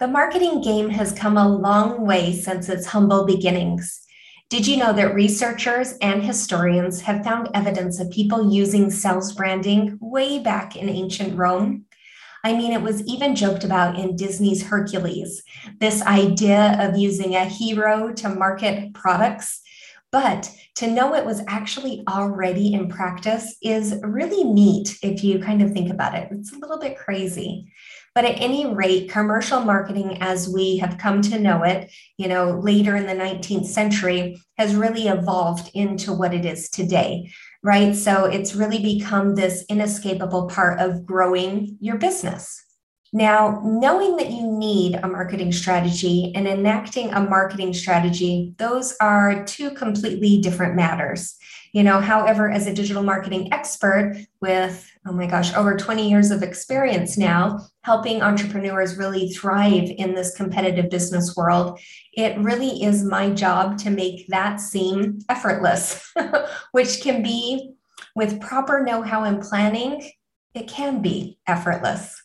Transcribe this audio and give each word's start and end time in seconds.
The 0.00 0.08
marketing 0.08 0.60
game 0.60 0.90
has 0.90 1.12
come 1.12 1.36
a 1.36 1.48
long 1.48 2.04
way 2.04 2.32
since 2.32 2.68
its 2.68 2.86
humble 2.86 3.24
beginnings. 3.24 4.00
Did 4.50 4.66
you 4.66 4.76
know 4.76 4.92
that 4.92 5.14
researchers 5.14 5.94
and 6.02 6.22
historians 6.22 7.00
have 7.02 7.22
found 7.22 7.48
evidence 7.54 8.00
of 8.00 8.10
people 8.10 8.52
using 8.52 8.90
sales 8.90 9.32
branding 9.32 9.96
way 10.00 10.40
back 10.40 10.74
in 10.74 10.88
ancient 10.88 11.36
Rome? 11.36 11.84
I 12.42 12.54
mean, 12.54 12.72
it 12.72 12.82
was 12.82 13.06
even 13.06 13.36
joked 13.36 13.62
about 13.62 13.96
in 13.96 14.16
Disney's 14.16 14.64
Hercules, 14.64 15.42
this 15.78 16.02
idea 16.02 16.76
of 16.80 16.98
using 16.98 17.36
a 17.36 17.44
hero 17.44 18.12
to 18.14 18.28
market 18.28 18.94
products. 18.94 19.62
But 20.14 20.48
to 20.76 20.88
know 20.88 21.16
it 21.16 21.26
was 21.26 21.42
actually 21.48 22.04
already 22.08 22.72
in 22.72 22.88
practice 22.88 23.56
is 23.60 23.98
really 24.04 24.44
neat 24.44 24.96
if 25.02 25.24
you 25.24 25.40
kind 25.40 25.60
of 25.60 25.72
think 25.72 25.90
about 25.90 26.14
it. 26.14 26.28
It's 26.30 26.52
a 26.52 26.58
little 26.58 26.78
bit 26.78 26.96
crazy. 26.96 27.72
But 28.14 28.24
at 28.24 28.40
any 28.40 28.64
rate, 28.64 29.10
commercial 29.10 29.58
marketing, 29.58 30.18
as 30.20 30.48
we 30.48 30.76
have 30.76 30.98
come 30.98 31.20
to 31.22 31.40
know 31.40 31.64
it, 31.64 31.90
you 32.16 32.28
know, 32.28 32.60
later 32.60 32.94
in 32.94 33.08
the 33.08 33.24
19th 33.24 33.66
century, 33.66 34.40
has 34.56 34.76
really 34.76 35.08
evolved 35.08 35.72
into 35.74 36.12
what 36.12 36.32
it 36.32 36.44
is 36.44 36.70
today, 36.70 37.32
right? 37.64 37.92
So 37.92 38.26
it's 38.26 38.54
really 38.54 38.80
become 38.80 39.34
this 39.34 39.64
inescapable 39.68 40.46
part 40.46 40.78
of 40.78 41.04
growing 41.04 41.76
your 41.80 41.98
business. 41.98 42.64
Now, 43.14 43.62
knowing 43.64 44.16
that 44.16 44.32
you 44.32 44.44
need 44.44 44.96
a 44.96 45.06
marketing 45.06 45.52
strategy 45.52 46.32
and 46.34 46.48
enacting 46.48 47.12
a 47.12 47.20
marketing 47.20 47.72
strategy, 47.72 48.52
those 48.58 48.96
are 49.00 49.44
two 49.44 49.70
completely 49.70 50.40
different 50.40 50.74
matters. 50.74 51.36
You 51.72 51.84
know, 51.84 52.00
however, 52.00 52.50
as 52.50 52.66
a 52.66 52.74
digital 52.74 53.04
marketing 53.04 53.52
expert 53.52 54.16
with, 54.40 54.90
oh 55.06 55.12
my 55.12 55.26
gosh, 55.26 55.54
over 55.54 55.76
20 55.76 56.10
years 56.10 56.32
of 56.32 56.42
experience 56.42 57.16
now, 57.16 57.60
helping 57.82 58.20
entrepreneurs 58.20 58.96
really 58.96 59.28
thrive 59.28 59.92
in 59.96 60.16
this 60.16 60.34
competitive 60.34 60.90
business 60.90 61.36
world, 61.36 61.78
it 62.14 62.36
really 62.38 62.82
is 62.82 63.04
my 63.04 63.30
job 63.30 63.78
to 63.78 63.90
make 63.90 64.26
that 64.26 64.60
seem 64.60 65.20
effortless, 65.28 66.12
which 66.72 67.00
can 67.00 67.22
be 67.22 67.74
with 68.16 68.40
proper 68.40 68.82
know 68.82 69.02
how 69.02 69.22
and 69.22 69.40
planning, 69.40 70.10
it 70.52 70.66
can 70.66 71.00
be 71.00 71.38
effortless. 71.46 72.23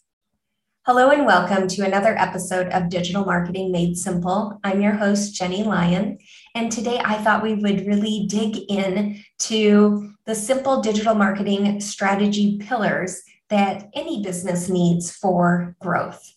Hello 0.92 1.12
and 1.12 1.24
welcome 1.24 1.68
to 1.68 1.86
another 1.86 2.18
episode 2.18 2.68
of 2.70 2.90
Digital 2.90 3.24
Marketing 3.24 3.72
Made 3.72 3.96
Simple. 3.96 4.60
I'm 4.64 4.82
your 4.82 4.94
host, 4.94 5.36
Jenny 5.36 5.62
Lyon. 5.62 6.18
And 6.56 6.72
today 6.72 7.00
I 7.06 7.20
thought 7.20 7.44
we 7.44 7.54
would 7.54 7.86
really 7.86 8.26
dig 8.28 8.58
in 8.68 9.24
to 9.42 10.12
the 10.26 10.34
simple 10.34 10.82
digital 10.82 11.14
marketing 11.14 11.80
strategy 11.80 12.58
pillars 12.58 13.22
that 13.50 13.92
any 13.94 14.24
business 14.24 14.68
needs 14.68 15.12
for 15.12 15.76
growth. 15.80 16.28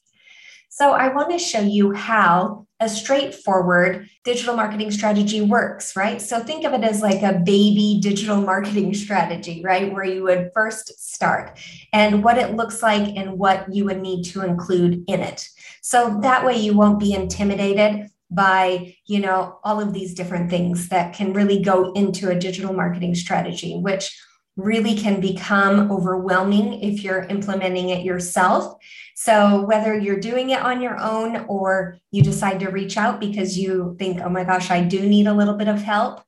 So 0.69 0.93
I 0.93 1.09
want 1.09 1.31
to 1.31 1.39
show 1.39 1.61
you 1.61 1.95
how 1.95 2.67
a 2.83 2.89
straightforward 2.89 4.09
digital 4.25 4.57
marketing 4.57 4.91
strategy 4.91 5.41
works, 5.41 5.95
right? 5.95 6.21
So 6.21 6.41
think 6.41 6.65
of 6.65 6.73
it 6.73 6.83
as 6.83 7.01
like 7.01 7.23
a 7.23 7.39
baby 7.39 8.01
digital 8.03 8.41
marketing 8.41 8.93
strategy, 9.05 9.63
right? 9.65 9.93
Where 9.93 10.05
you 10.05 10.25
would 10.25 10.51
first 10.53 10.89
start 11.13 11.61
and 11.93 12.25
what 12.25 12.39
it 12.39 12.57
looks 12.57 12.83
like 12.83 13.17
and 13.17 13.39
what 13.39 13.73
you 13.73 13.85
would 13.85 14.01
need 14.01 14.25
to 14.25 14.43
include 14.43 15.05
in 15.07 15.21
it. 15.21 15.49
So 15.81 16.19
that 16.23 16.45
way 16.45 16.57
you 16.57 16.77
won't 16.77 16.99
be 16.99 17.15
intimidated 17.15 18.11
by 18.31 18.97
you 19.07 19.21
know 19.21 19.59
all 19.63 19.79
of 19.79 19.93
these 19.93 20.15
different 20.15 20.49
things 20.49 20.89
that 20.89 21.15
can 21.15 21.35
really 21.35 21.63
go 21.63 21.93
into 21.93 22.31
a 22.31 22.39
digital 22.39 22.73
marketing 22.73 23.15
strategy 23.15 23.77
which 23.77 24.19
really 24.57 24.95
can 24.97 25.21
become 25.21 25.91
overwhelming 25.91 26.83
if 26.83 27.03
you're 27.03 27.25
implementing 27.25 27.89
it 27.89 28.05
yourself 28.05 28.75
so, 29.15 29.65
whether 29.67 29.97
you're 29.97 30.19
doing 30.19 30.51
it 30.51 30.61
on 30.61 30.81
your 30.81 30.99
own 30.99 31.45
or 31.49 31.99
you 32.11 32.23
decide 32.23 32.61
to 32.61 32.71
reach 32.71 32.97
out 32.97 33.21
because 33.21 33.59
you 33.59 33.95
think, 33.99 34.21
oh 34.21 34.29
my 34.29 34.45
gosh, 34.45 34.71
I 34.71 34.83
do 34.83 35.01
need 35.07 35.27
a 35.27 35.35
little 35.35 35.55
bit 35.55 35.69
of 35.69 35.83
help. 35.83 36.23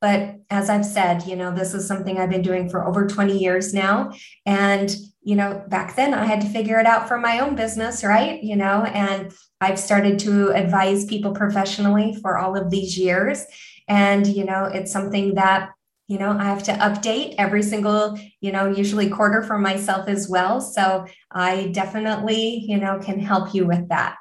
But 0.00 0.36
as 0.48 0.70
I've 0.70 0.84
said, 0.84 1.26
you 1.26 1.36
know, 1.36 1.54
this 1.54 1.74
is 1.74 1.86
something 1.86 2.18
I've 2.18 2.30
been 2.30 2.42
doing 2.42 2.70
for 2.70 2.86
over 2.86 3.06
20 3.06 3.38
years 3.38 3.74
now. 3.74 4.12
And, 4.46 4.92
you 5.22 5.36
know, 5.36 5.62
back 5.68 5.94
then 5.94 6.14
I 6.14 6.24
had 6.24 6.40
to 6.40 6.48
figure 6.48 6.80
it 6.80 6.86
out 6.86 7.06
for 7.06 7.18
my 7.18 7.40
own 7.40 7.54
business, 7.54 8.02
right? 8.02 8.42
You 8.42 8.56
know, 8.56 8.84
and 8.84 9.32
I've 9.60 9.78
started 9.78 10.18
to 10.20 10.48
advise 10.52 11.04
people 11.04 11.32
professionally 11.32 12.16
for 12.22 12.38
all 12.38 12.56
of 12.56 12.70
these 12.70 12.98
years. 12.98 13.44
And, 13.86 14.26
you 14.26 14.44
know, 14.44 14.64
it's 14.64 14.90
something 14.90 15.34
that 15.34 15.70
you 16.10 16.18
know 16.18 16.36
i 16.40 16.44
have 16.44 16.62
to 16.64 16.72
update 16.72 17.36
every 17.38 17.62
single 17.62 18.18
you 18.40 18.50
know 18.50 18.66
usually 18.66 19.08
quarter 19.08 19.42
for 19.42 19.58
myself 19.58 20.08
as 20.08 20.28
well. 20.28 20.60
So 20.60 21.06
i 21.30 21.68
definitely 21.68 22.64
you 22.66 22.78
know 22.78 22.98
can 22.98 23.20
help 23.20 23.54
you 23.54 23.64
with 23.66 23.88
that. 23.88 24.16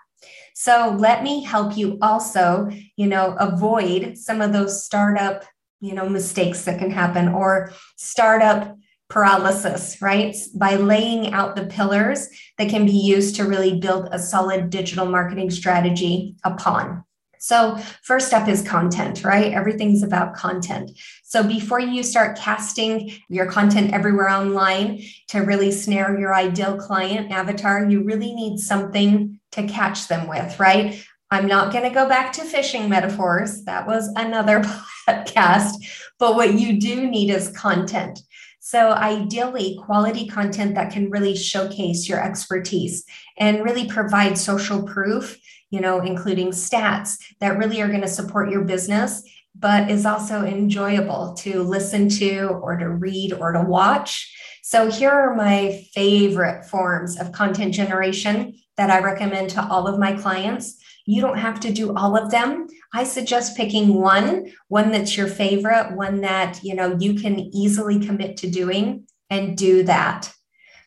So 0.54 0.96
let 1.00 1.24
me 1.24 1.44
help 1.44 1.76
you 1.76 1.98
also 2.02 2.70
you 2.96 3.08
know 3.08 3.36
avoid 3.40 4.18
some 4.18 4.40
of 4.42 4.54
those 4.54 4.86
startup 4.86 5.44
you 5.82 5.94
know 5.94 6.08
mistakes 6.08 6.64
that 6.66 6.78
can 6.78 6.92
happen 6.92 7.30
or 7.30 7.74
startup 7.98 8.78
paralysis 9.10 10.00
right? 10.00 10.36
By 10.56 10.76
laying 10.76 11.34
out 11.34 11.56
the 11.56 11.66
pillars 11.66 12.30
that 12.60 12.70
can 12.70 12.86
be 12.86 13.00
used 13.16 13.36
to 13.38 13.46
really 13.46 13.80
build 13.80 14.10
a 14.12 14.20
solid 14.20 14.70
digital 14.70 15.08
marketing 15.08 15.50
strategy 15.50 16.36
upon 16.44 17.04
so, 17.42 17.78
first 18.04 18.34
up 18.34 18.50
is 18.50 18.62
content, 18.62 19.24
right? 19.24 19.54
Everything's 19.54 20.04
about 20.04 20.36
content. 20.36 20.92
So, 21.24 21.42
before 21.42 21.80
you 21.80 22.04
start 22.04 22.38
casting 22.38 23.14
your 23.30 23.46
content 23.46 23.94
everywhere 23.94 24.28
online 24.28 25.02
to 25.30 25.40
really 25.40 25.72
snare 25.72 26.20
your 26.20 26.36
ideal 26.36 26.76
client 26.76 27.32
avatar, 27.32 27.90
you 27.90 28.04
really 28.04 28.34
need 28.34 28.60
something 28.60 29.40
to 29.54 29.64
catch 29.64 30.10
them 30.10 30.28
with, 30.28 30.60
right? 30.60 31.02
I'm 31.32 31.48
not 31.48 31.72
going 31.72 31.86
to 31.86 31.96
go 31.96 32.10
back 32.10 32.34
to 32.34 32.44
fishing 32.44 32.90
metaphors. 32.90 33.64
That 33.64 33.88
was 33.88 34.12
another 34.18 34.60
podcast. 35.08 35.76
But 36.20 36.36
what 36.36 36.56
you 36.56 36.78
do 36.78 37.10
need 37.10 37.30
is 37.30 37.58
content. 37.58 38.20
So, 38.60 38.92
ideally, 38.92 39.80
quality 39.82 40.28
content 40.28 40.76
that 40.76 40.92
can 40.92 41.10
really 41.10 41.38
showcase 41.38 42.10
your 42.10 42.22
expertise 42.22 43.06
and 43.38 43.64
really 43.64 43.88
provide 43.88 44.38
social 44.38 44.84
proof 44.84 45.40
you 45.70 45.80
know, 45.80 46.02
including 46.02 46.50
stats 46.50 47.18
that 47.40 47.58
really 47.58 47.82
are 47.82 47.88
going 47.88 48.02
to 48.02 48.08
support 48.08 48.50
your 48.50 48.64
business, 48.64 49.24
but 49.56 49.90
is 49.90 50.06
also 50.06 50.44
enjoyable 50.44 51.34
to 51.40 51.64
listen 51.64 52.10
to 52.10 52.48
or 52.48 52.78
to 52.78 52.90
read 52.90 53.34
or 53.34 53.52
to 53.52 53.62
watch. 53.62 54.36
So, 54.64 54.90
here 54.90 55.12
are 55.12 55.36
my 55.36 55.84
favorite 55.94 56.66
forms 56.66 57.20
of 57.20 57.32
content 57.32 57.74
generation 57.74 58.56
that 58.78 58.90
I 58.90 59.00
recommend 59.00 59.50
to 59.52 59.68
all 59.68 59.88
of 59.88 60.00
my 60.00 60.14
clients. 60.14 60.78
You 61.06 61.22
don't 61.22 61.40
have 61.40 61.60
to 61.62 61.74
do 61.74 61.96
all 61.96 62.16
of 62.16 62.30
them. 62.30 62.68
I 62.94 63.04
suggest 63.04 63.58
picking 63.58 63.96
one, 63.96 64.54
one 64.68 64.92
that's 64.92 65.18
your 65.18 65.28
favorite, 65.28 65.96
one 65.96 66.22
that, 66.22 66.64
you 66.64 66.76
know, 66.76 66.96
you 67.00 67.16
can 67.16 67.40
easily 67.40 68.00
commit 68.00 68.38
to 68.38 68.50
doing 68.50 69.08
and 69.30 69.58
do 69.58 69.84
that. 69.84 70.32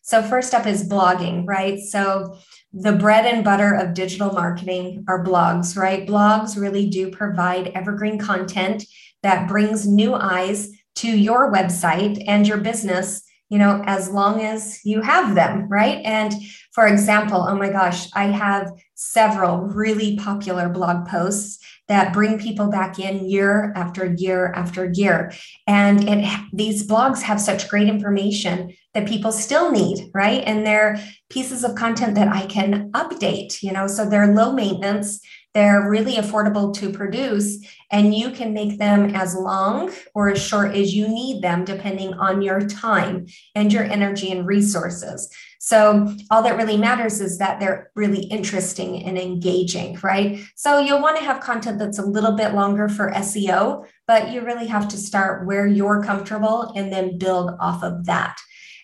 So, 0.03 0.23
first 0.23 0.53
up 0.53 0.67
is 0.67 0.89
blogging, 0.89 1.47
right? 1.47 1.79
So, 1.79 2.37
the 2.73 2.93
bread 2.93 3.27
and 3.27 3.45
butter 3.45 3.75
of 3.75 3.95
digital 3.95 4.33
marketing 4.33 5.05
are 5.09 5.25
blogs, 5.25 5.77
right? 5.77 6.07
Blogs 6.07 6.61
really 6.61 6.89
do 6.89 7.11
provide 7.11 7.69
evergreen 7.69 8.19
content 8.19 8.85
that 9.23 9.49
brings 9.49 9.87
new 9.87 10.15
eyes 10.15 10.71
to 10.97 11.09
your 11.09 11.53
website 11.53 12.23
and 12.27 12.47
your 12.47 12.59
business, 12.59 13.23
you 13.49 13.59
know, 13.59 13.83
as 13.87 14.11
long 14.11 14.41
as 14.41 14.81
you 14.85 15.01
have 15.03 15.35
them, 15.35 15.69
right? 15.69 16.01
And 16.05 16.33
for 16.73 16.87
example, 16.87 17.47
oh 17.49 17.57
my 17.57 17.71
gosh, 17.71 18.09
I 18.15 18.25
have 18.25 18.73
several 18.95 19.59
really 19.63 20.17
popular 20.17 20.69
blog 20.69 21.07
posts 21.07 21.59
that 21.88 22.12
bring 22.12 22.38
people 22.38 22.70
back 22.70 22.99
in 22.99 23.29
year 23.29 23.73
after 23.76 24.14
year 24.14 24.52
after 24.52 24.90
year. 24.93 25.32
And 25.67 26.08
it 26.08 26.40
these 26.52 26.87
blogs 26.87 27.23
have 27.23 27.40
such 27.40 27.69
great 27.69 27.88
information 27.88 28.75
that 28.94 29.08
people 29.08 29.32
still 29.32 29.70
need, 29.70 30.11
right? 30.14 30.43
And 30.46 30.67
they're 30.67 31.02
pieces 31.31 31.64
of 31.64 31.75
content 31.75 32.14
that 32.14 32.29
I 32.29 32.46
can 32.46 32.90
update, 32.93 33.62
you 33.62 33.73
know, 33.73 33.87
so 33.87 34.08
they're 34.08 34.34
low 34.34 34.52
maintenance 34.52 35.20
they're 35.55 35.88
really 35.88 36.14
affordable 36.14 36.73
to 36.75 36.90
produce, 36.90 37.58
and 37.90 38.14
you 38.14 38.31
can 38.31 38.55
make 38.55 38.79
them 38.79 39.14
as 39.14 39.34
long 39.34 39.93
or 40.14 40.31
as 40.31 40.43
short 40.43 40.75
as 40.75 40.94
you 40.94 41.08
need 41.08 41.43
them, 41.43 41.64
depending 41.64 42.14
on 42.14 42.40
your 42.40 42.61
time 42.61 43.26
and 43.55 43.70
your 43.70 43.84
energy 43.84 44.31
and 44.31 44.46
resources. 44.46 45.31
So, 45.64 46.12
all 46.29 46.43
that 46.43 46.56
really 46.56 46.76
matters 46.76 47.20
is 47.20 47.38
that 47.38 47.61
they're 47.61 47.93
really 47.94 48.25
interesting 48.25 49.05
and 49.05 49.17
engaging, 49.17 49.97
right? 50.03 50.41
So, 50.56 50.81
you'll 50.81 51.00
want 51.00 51.19
to 51.19 51.25
have 51.25 51.41
content 51.41 51.79
that's 51.79 52.00
a 52.00 52.05
little 52.05 52.32
bit 52.32 52.53
longer 52.53 52.88
for 52.88 53.12
SEO, 53.12 53.87
but 54.09 54.32
you 54.32 54.41
really 54.41 54.67
have 54.67 54.88
to 54.88 54.97
start 54.97 55.47
where 55.47 55.64
you're 55.64 56.03
comfortable 56.03 56.73
and 56.75 56.93
then 56.93 57.17
build 57.17 57.53
off 57.61 57.85
of 57.85 58.06
that. 58.06 58.37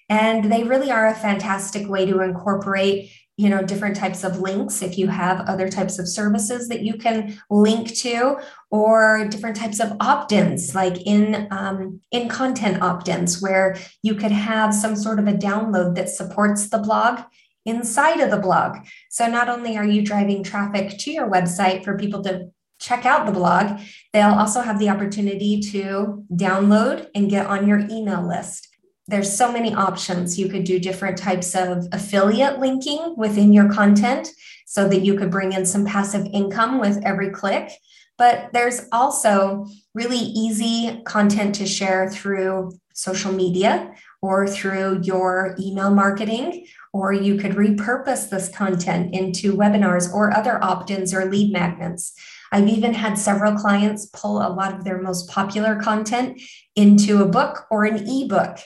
And 0.08 0.52
they 0.52 0.62
really 0.62 0.92
are 0.92 1.08
a 1.08 1.16
fantastic 1.16 1.88
way 1.88 2.06
to 2.06 2.20
incorporate 2.20 3.10
you 3.38 3.48
know 3.48 3.62
different 3.62 3.96
types 3.96 4.24
of 4.24 4.40
links. 4.40 4.82
If 4.82 4.98
you 4.98 5.06
have 5.06 5.48
other 5.48 5.68
types 5.68 5.98
of 5.98 6.08
services 6.08 6.68
that 6.68 6.82
you 6.82 6.94
can 6.94 7.40
link 7.48 7.94
to 7.98 8.38
or 8.70 9.26
different 9.30 9.56
types 9.56 9.78
of 9.80 9.96
opt-ins 10.00 10.74
like 10.74 11.00
in 11.06 11.46
um, 11.52 12.00
in 12.10 12.28
content 12.28 12.82
opt-ins 12.82 13.40
where 13.40 13.78
you 14.02 14.16
could 14.16 14.32
have 14.32 14.74
some 14.74 14.96
sort 14.96 15.20
of 15.20 15.28
a 15.28 15.32
download 15.32 15.94
that 15.94 16.10
supports 16.10 16.68
the 16.68 16.78
blog 16.78 17.20
inside 17.64 18.20
of 18.20 18.30
the 18.30 18.38
blog. 18.38 18.76
So 19.08 19.28
not 19.28 19.48
only 19.48 19.78
are 19.78 19.84
you 19.84 20.02
driving 20.02 20.42
traffic 20.42 20.98
to 20.98 21.12
your 21.12 21.30
website 21.30 21.84
for 21.84 21.96
people 21.96 22.22
to 22.24 22.48
check 22.80 23.04
out 23.04 23.26
the 23.26 23.32
blog 23.32 23.80
they'll 24.12 24.28
also 24.28 24.60
have 24.60 24.78
the 24.78 24.88
opportunity 24.88 25.60
to 25.60 26.24
download 26.32 27.08
and 27.12 27.28
get 27.28 27.44
on 27.46 27.66
your 27.66 27.80
email 27.90 28.24
list 28.24 28.67
there's 29.08 29.34
so 29.34 29.50
many 29.50 29.74
options. 29.74 30.38
You 30.38 30.48
could 30.48 30.64
do 30.64 30.78
different 30.78 31.16
types 31.16 31.54
of 31.54 31.88
affiliate 31.92 32.60
linking 32.60 33.14
within 33.16 33.52
your 33.52 33.72
content 33.72 34.28
so 34.66 34.86
that 34.86 35.00
you 35.00 35.16
could 35.16 35.30
bring 35.30 35.52
in 35.52 35.64
some 35.64 35.86
passive 35.86 36.26
income 36.32 36.78
with 36.78 37.02
every 37.04 37.30
click. 37.30 37.72
But 38.18 38.50
there's 38.52 38.86
also 38.92 39.66
really 39.94 40.18
easy 40.18 41.00
content 41.06 41.54
to 41.56 41.66
share 41.66 42.10
through 42.10 42.78
social 42.92 43.32
media 43.32 43.94
or 44.20 44.46
through 44.46 45.00
your 45.04 45.56
email 45.58 45.90
marketing, 45.90 46.66
or 46.92 47.12
you 47.12 47.36
could 47.36 47.52
repurpose 47.52 48.28
this 48.28 48.48
content 48.48 49.14
into 49.14 49.56
webinars 49.56 50.12
or 50.12 50.36
other 50.36 50.62
opt 50.62 50.90
ins 50.90 51.14
or 51.14 51.24
lead 51.24 51.52
magnets. 51.52 52.12
I've 52.50 52.68
even 52.68 52.92
had 52.92 53.16
several 53.16 53.54
clients 53.54 54.06
pull 54.06 54.38
a 54.38 54.52
lot 54.52 54.74
of 54.74 54.84
their 54.84 55.00
most 55.00 55.30
popular 55.30 55.76
content 55.76 56.40
into 56.74 57.22
a 57.22 57.28
book 57.28 57.66
or 57.70 57.84
an 57.84 58.06
ebook. 58.08 58.58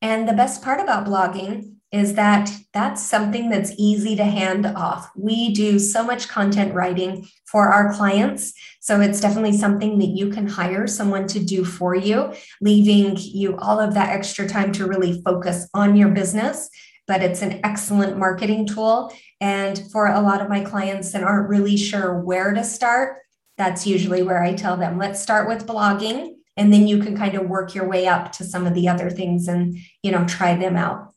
And 0.00 0.28
the 0.28 0.32
best 0.32 0.62
part 0.62 0.80
about 0.80 1.06
blogging 1.06 1.74
is 1.90 2.14
that 2.14 2.50
that's 2.74 3.02
something 3.02 3.48
that's 3.48 3.72
easy 3.78 4.14
to 4.14 4.24
hand 4.24 4.66
off. 4.66 5.10
We 5.16 5.54
do 5.54 5.78
so 5.78 6.04
much 6.04 6.28
content 6.28 6.74
writing 6.74 7.26
for 7.50 7.68
our 7.68 7.94
clients. 7.94 8.52
So 8.80 9.00
it's 9.00 9.20
definitely 9.20 9.56
something 9.56 9.98
that 9.98 10.08
you 10.08 10.28
can 10.28 10.46
hire 10.46 10.86
someone 10.86 11.26
to 11.28 11.42
do 11.42 11.64
for 11.64 11.94
you, 11.94 12.34
leaving 12.60 13.16
you 13.16 13.56
all 13.56 13.80
of 13.80 13.94
that 13.94 14.10
extra 14.10 14.46
time 14.46 14.70
to 14.72 14.86
really 14.86 15.22
focus 15.22 15.68
on 15.72 15.96
your 15.96 16.10
business. 16.10 16.68
But 17.06 17.22
it's 17.22 17.40
an 17.40 17.60
excellent 17.64 18.18
marketing 18.18 18.66
tool. 18.66 19.10
And 19.40 19.82
for 19.90 20.08
a 20.08 20.20
lot 20.20 20.42
of 20.42 20.50
my 20.50 20.62
clients 20.62 21.12
that 21.12 21.22
aren't 21.22 21.48
really 21.48 21.78
sure 21.78 22.20
where 22.20 22.52
to 22.52 22.62
start, 22.62 23.16
that's 23.56 23.86
usually 23.86 24.22
where 24.22 24.42
I 24.42 24.52
tell 24.52 24.76
them, 24.76 24.98
let's 24.98 25.22
start 25.22 25.48
with 25.48 25.66
blogging 25.66 26.34
and 26.58 26.72
then 26.72 26.86
you 26.86 26.98
can 26.98 27.16
kind 27.16 27.36
of 27.36 27.48
work 27.48 27.74
your 27.74 27.88
way 27.88 28.06
up 28.06 28.32
to 28.32 28.44
some 28.44 28.66
of 28.66 28.74
the 28.74 28.88
other 28.88 29.08
things 29.08 29.48
and 29.48 29.78
you 30.02 30.10
know 30.10 30.26
try 30.26 30.54
them 30.54 30.76
out. 30.76 31.14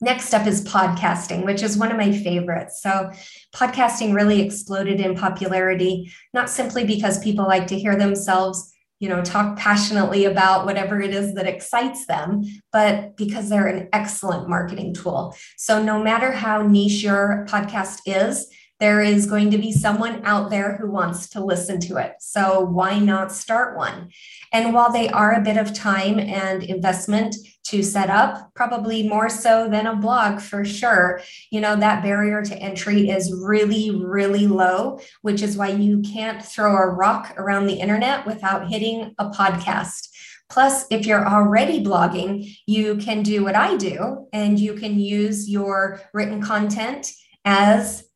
Next 0.00 0.32
up 0.32 0.46
is 0.46 0.64
podcasting 0.64 1.44
which 1.44 1.62
is 1.62 1.76
one 1.76 1.90
of 1.90 1.98
my 1.98 2.12
favorites. 2.12 2.80
So 2.82 3.10
podcasting 3.54 4.14
really 4.14 4.40
exploded 4.40 5.00
in 5.00 5.16
popularity 5.16 6.10
not 6.32 6.48
simply 6.48 6.84
because 6.84 7.22
people 7.22 7.46
like 7.46 7.66
to 7.66 7.78
hear 7.78 7.96
themselves 7.96 8.72
you 9.00 9.08
know 9.08 9.22
talk 9.22 9.58
passionately 9.58 10.24
about 10.24 10.64
whatever 10.64 11.00
it 11.00 11.12
is 11.12 11.34
that 11.34 11.48
excites 11.48 12.06
them 12.06 12.44
but 12.72 13.16
because 13.16 13.48
they're 13.48 13.66
an 13.66 13.88
excellent 13.92 14.48
marketing 14.48 14.94
tool. 14.94 15.34
So 15.56 15.82
no 15.82 16.02
matter 16.02 16.30
how 16.30 16.62
niche 16.62 17.02
your 17.02 17.44
podcast 17.48 18.00
is 18.06 18.48
there 18.82 19.00
is 19.00 19.26
going 19.26 19.48
to 19.48 19.58
be 19.58 19.70
someone 19.70 20.20
out 20.24 20.50
there 20.50 20.76
who 20.76 20.90
wants 20.90 21.28
to 21.28 21.44
listen 21.44 21.78
to 21.78 21.98
it. 21.98 22.16
So 22.18 22.62
why 22.62 22.98
not 22.98 23.30
start 23.30 23.76
one? 23.76 24.10
And 24.52 24.74
while 24.74 24.90
they 24.90 25.08
are 25.08 25.34
a 25.34 25.40
bit 25.40 25.56
of 25.56 25.72
time 25.72 26.18
and 26.18 26.64
investment 26.64 27.36
to 27.68 27.80
set 27.84 28.10
up, 28.10 28.52
probably 28.56 29.08
more 29.08 29.28
so 29.28 29.68
than 29.68 29.86
a 29.86 29.94
blog 29.94 30.40
for 30.40 30.64
sure, 30.64 31.20
you 31.52 31.60
know, 31.60 31.76
that 31.76 32.02
barrier 32.02 32.42
to 32.42 32.56
entry 32.56 33.08
is 33.08 33.32
really, 33.32 33.94
really 33.94 34.48
low, 34.48 34.98
which 35.20 35.42
is 35.42 35.56
why 35.56 35.68
you 35.68 36.00
can't 36.00 36.44
throw 36.44 36.74
a 36.74 36.88
rock 36.88 37.34
around 37.36 37.68
the 37.68 37.78
internet 37.78 38.26
without 38.26 38.68
hitting 38.68 39.14
a 39.16 39.30
podcast. 39.30 40.08
Plus, 40.50 40.86
if 40.90 41.06
you're 41.06 41.28
already 41.28 41.84
blogging, 41.84 42.52
you 42.66 42.96
can 42.96 43.22
do 43.22 43.44
what 43.44 43.54
I 43.54 43.76
do 43.76 44.26
and 44.32 44.58
you 44.58 44.74
can 44.74 44.98
use 44.98 45.48
your 45.48 46.00
written 46.12 46.42
content 46.42 47.12
as 47.44 48.08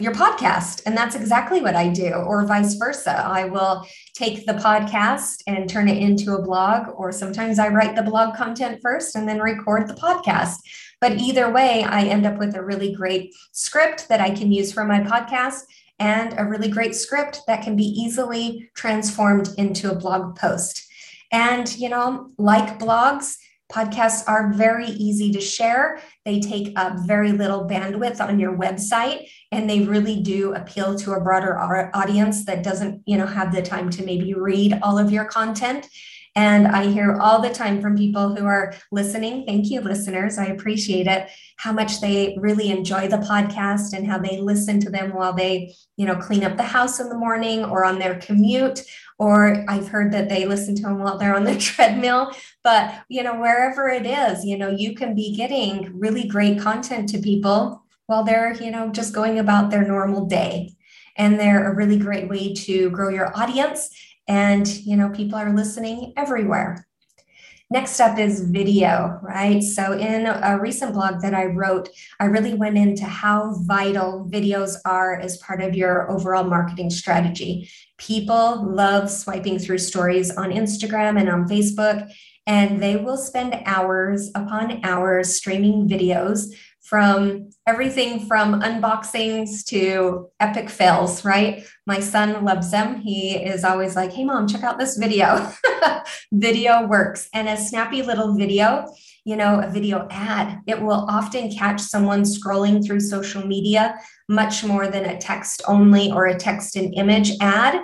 your 0.00 0.12
podcast. 0.12 0.82
And 0.86 0.96
that's 0.96 1.16
exactly 1.16 1.60
what 1.60 1.74
I 1.74 1.88
do, 1.88 2.12
or 2.12 2.46
vice 2.46 2.74
versa. 2.74 3.18
I 3.26 3.46
will 3.46 3.84
take 4.14 4.46
the 4.46 4.52
podcast 4.54 5.42
and 5.46 5.68
turn 5.68 5.88
it 5.88 5.98
into 5.98 6.34
a 6.34 6.42
blog, 6.42 6.88
or 6.96 7.10
sometimes 7.10 7.58
I 7.58 7.68
write 7.68 7.96
the 7.96 8.02
blog 8.02 8.36
content 8.36 8.78
first 8.80 9.16
and 9.16 9.28
then 9.28 9.40
record 9.40 9.88
the 9.88 9.94
podcast. 9.94 10.58
But 11.00 11.18
either 11.18 11.50
way, 11.50 11.82
I 11.82 12.02
end 12.02 12.26
up 12.26 12.38
with 12.38 12.54
a 12.54 12.64
really 12.64 12.94
great 12.94 13.34
script 13.52 14.08
that 14.08 14.20
I 14.20 14.30
can 14.30 14.52
use 14.52 14.72
for 14.72 14.84
my 14.84 15.00
podcast 15.00 15.62
and 15.98 16.32
a 16.38 16.44
really 16.44 16.68
great 16.68 16.94
script 16.94 17.40
that 17.48 17.62
can 17.62 17.74
be 17.74 17.84
easily 17.84 18.70
transformed 18.74 19.50
into 19.58 19.90
a 19.90 19.96
blog 19.96 20.36
post. 20.36 20.84
And, 21.32 21.76
you 21.76 21.88
know, 21.88 22.30
like 22.38 22.78
blogs, 22.78 23.36
Podcasts 23.70 24.26
are 24.26 24.52
very 24.54 24.86
easy 24.86 25.30
to 25.32 25.40
share. 25.40 26.00
They 26.24 26.40
take 26.40 26.72
up 26.76 27.00
very 27.00 27.32
little 27.32 27.68
bandwidth 27.68 28.18
on 28.18 28.38
your 28.38 28.56
website 28.56 29.28
and 29.52 29.68
they 29.68 29.80
really 29.80 30.22
do 30.22 30.54
appeal 30.54 30.94
to 31.00 31.12
a 31.12 31.20
broader 31.20 31.58
audience 31.94 32.46
that 32.46 32.62
doesn't, 32.62 33.02
you 33.04 33.18
know, 33.18 33.26
have 33.26 33.54
the 33.54 33.60
time 33.60 33.90
to 33.90 34.02
maybe 34.02 34.32
read 34.32 34.78
all 34.82 34.98
of 34.98 35.12
your 35.12 35.26
content. 35.26 35.86
And 36.38 36.68
I 36.68 36.86
hear 36.86 37.18
all 37.20 37.42
the 37.42 37.50
time 37.50 37.82
from 37.82 37.96
people 37.96 38.36
who 38.36 38.46
are 38.46 38.72
listening. 38.92 39.44
Thank 39.44 39.70
you, 39.70 39.80
listeners. 39.80 40.38
I 40.38 40.44
appreciate 40.44 41.08
it. 41.08 41.28
How 41.56 41.72
much 41.72 42.00
they 42.00 42.36
really 42.38 42.70
enjoy 42.70 43.08
the 43.08 43.16
podcast 43.16 43.92
and 43.92 44.06
how 44.06 44.18
they 44.18 44.40
listen 44.40 44.78
to 44.82 44.88
them 44.88 45.14
while 45.14 45.32
they, 45.32 45.74
you 45.96 46.06
know, 46.06 46.14
clean 46.14 46.44
up 46.44 46.56
the 46.56 46.62
house 46.62 47.00
in 47.00 47.08
the 47.08 47.18
morning 47.18 47.64
or 47.64 47.84
on 47.84 47.98
their 47.98 48.20
commute 48.20 48.84
or 49.18 49.64
I've 49.68 49.88
heard 49.88 50.12
that 50.12 50.28
they 50.28 50.46
listen 50.46 50.76
to 50.76 50.82
them 50.82 51.00
while 51.00 51.18
they're 51.18 51.34
on 51.34 51.42
the 51.42 51.58
treadmill. 51.58 52.30
But, 52.62 52.94
you 53.08 53.24
know, 53.24 53.40
wherever 53.40 53.88
it 53.88 54.06
is, 54.06 54.44
you 54.44 54.56
know, 54.56 54.70
you 54.70 54.94
can 54.94 55.16
be 55.16 55.34
getting 55.34 55.98
really 55.98 56.28
great 56.28 56.60
content 56.60 57.08
to 57.08 57.18
people 57.18 57.82
while 58.06 58.22
they're, 58.22 58.54
you 58.62 58.70
know, 58.70 58.90
just 58.90 59.12
going 59.12 59.40
about 59.40 59.72
their 59.72 59.84
normal 59.84 60.26
day. 60.26 60.76
And 61.16 61.40
they're 61.40 61.68
a 61.68 61.74
really 61.74 61.98
great 61.98 62.28
way 62.28 62.54
to 62.54 62.90
grow 62.90 63.08
your 63.08 63.36
audience. 63.36 63.90
And, 64.28 64.68
you 64.84 64.96
know, 64.96 65.08
people 65.08 65.38
are 65.38 65.52
listening 65.52 66.12
everywhere. 66.16 66.86
Next 67.70 68.00
up 68.00 68.18
is 68.18 68.48
video, 68.48 69.18
right? 69.22 69.62
So, 69.62 69.92
in 69.92 70.24
a 70.24 70.58
recent 70.58 70.94
blog 70.94 71.20
that 71.20 71.34
I 71.34 71.46
wrote, 71.46 71.90
I 72.18 72.24
really 72.24 72.54
went 72.54 72.78
into 72.78 73.04
how 73.04 73.56
vital 73.60 74.26
videos 74.30 74.76
are 74.86 75.20
as 75.20 75.36
part 75.36 75.60
of 75.60 75.74
your 75.74 76.10
overall 76.10 76.44
marketing 76.44 76.88
strategy. 76.88 77.68
People 77.98 78.64
love 78.64 79.10
swiping 79.10 79.58
through 79.58 79.78
stories 79.78 80.34
on 80.34 80.50
Instagram 80.50 81.20
and 81.20 81.28
on 81.28 81.46
Facebook, 81.46 82.10
and 82.46 82.82
they 82.82 82.96
will 82.96 83.18
spend 83.18 83.54
hours 83.66 84.30
upon 84.34 84.80
hours 84.82 85.36
streaming 85.36 85.86
videos 85.86 86.46
from 86.88 87.50
everything 87.66 88.26
from 88.26 88.62
unboxings 88.62 89.62
to 89.66 90.30
epic 90.40 90.70
fails, 90.70 91.22
right? 91.22 91.66
My 91.86 92.00
son 92.00 92.42
loves 92.46 92.70
them. 92.70 92.96
He 92.96 93.36
is 93.36 93.62
always 93.62 93.94
like, 93.94 94.10
hey, 94.10 94.24
mom, 94.24 94.48
check 94.48 94.62
out 94.62 94.78
this 94.78 94.96
video. 94.96 95.52
video 96.32 96.86
works. 96.86 97.28
And 97.34 97.46
a 97.46 97.58
snappy 97.58 98.00
little 98.00 98.34
video, 98.36 98.86
you 99.26 99.36
know, 99.36 99.60
a 99.60 99.70
video 99.70 100.08
ad, 100.10 100.60
it 100.66 100.80
will 100.80 101.04
often 101.10 101.50
catch 101.50 101.80
someone 101.80 102.22
scrolling 102.22 102.82
through 102.82 103.00
social 103.00 103.46
media 103.46 103.98
much 104.30 104.64
more 104.64 104.88
than 104.88 105.04
a 105.04 105.18
text 105.18 105.60
only 105.68 106.10
or 106.10 106.26
a 106.26 106.38
text 106.38 106.74
and 106.74 106.94
image 106.94 107.32
ad. 107.42 107.82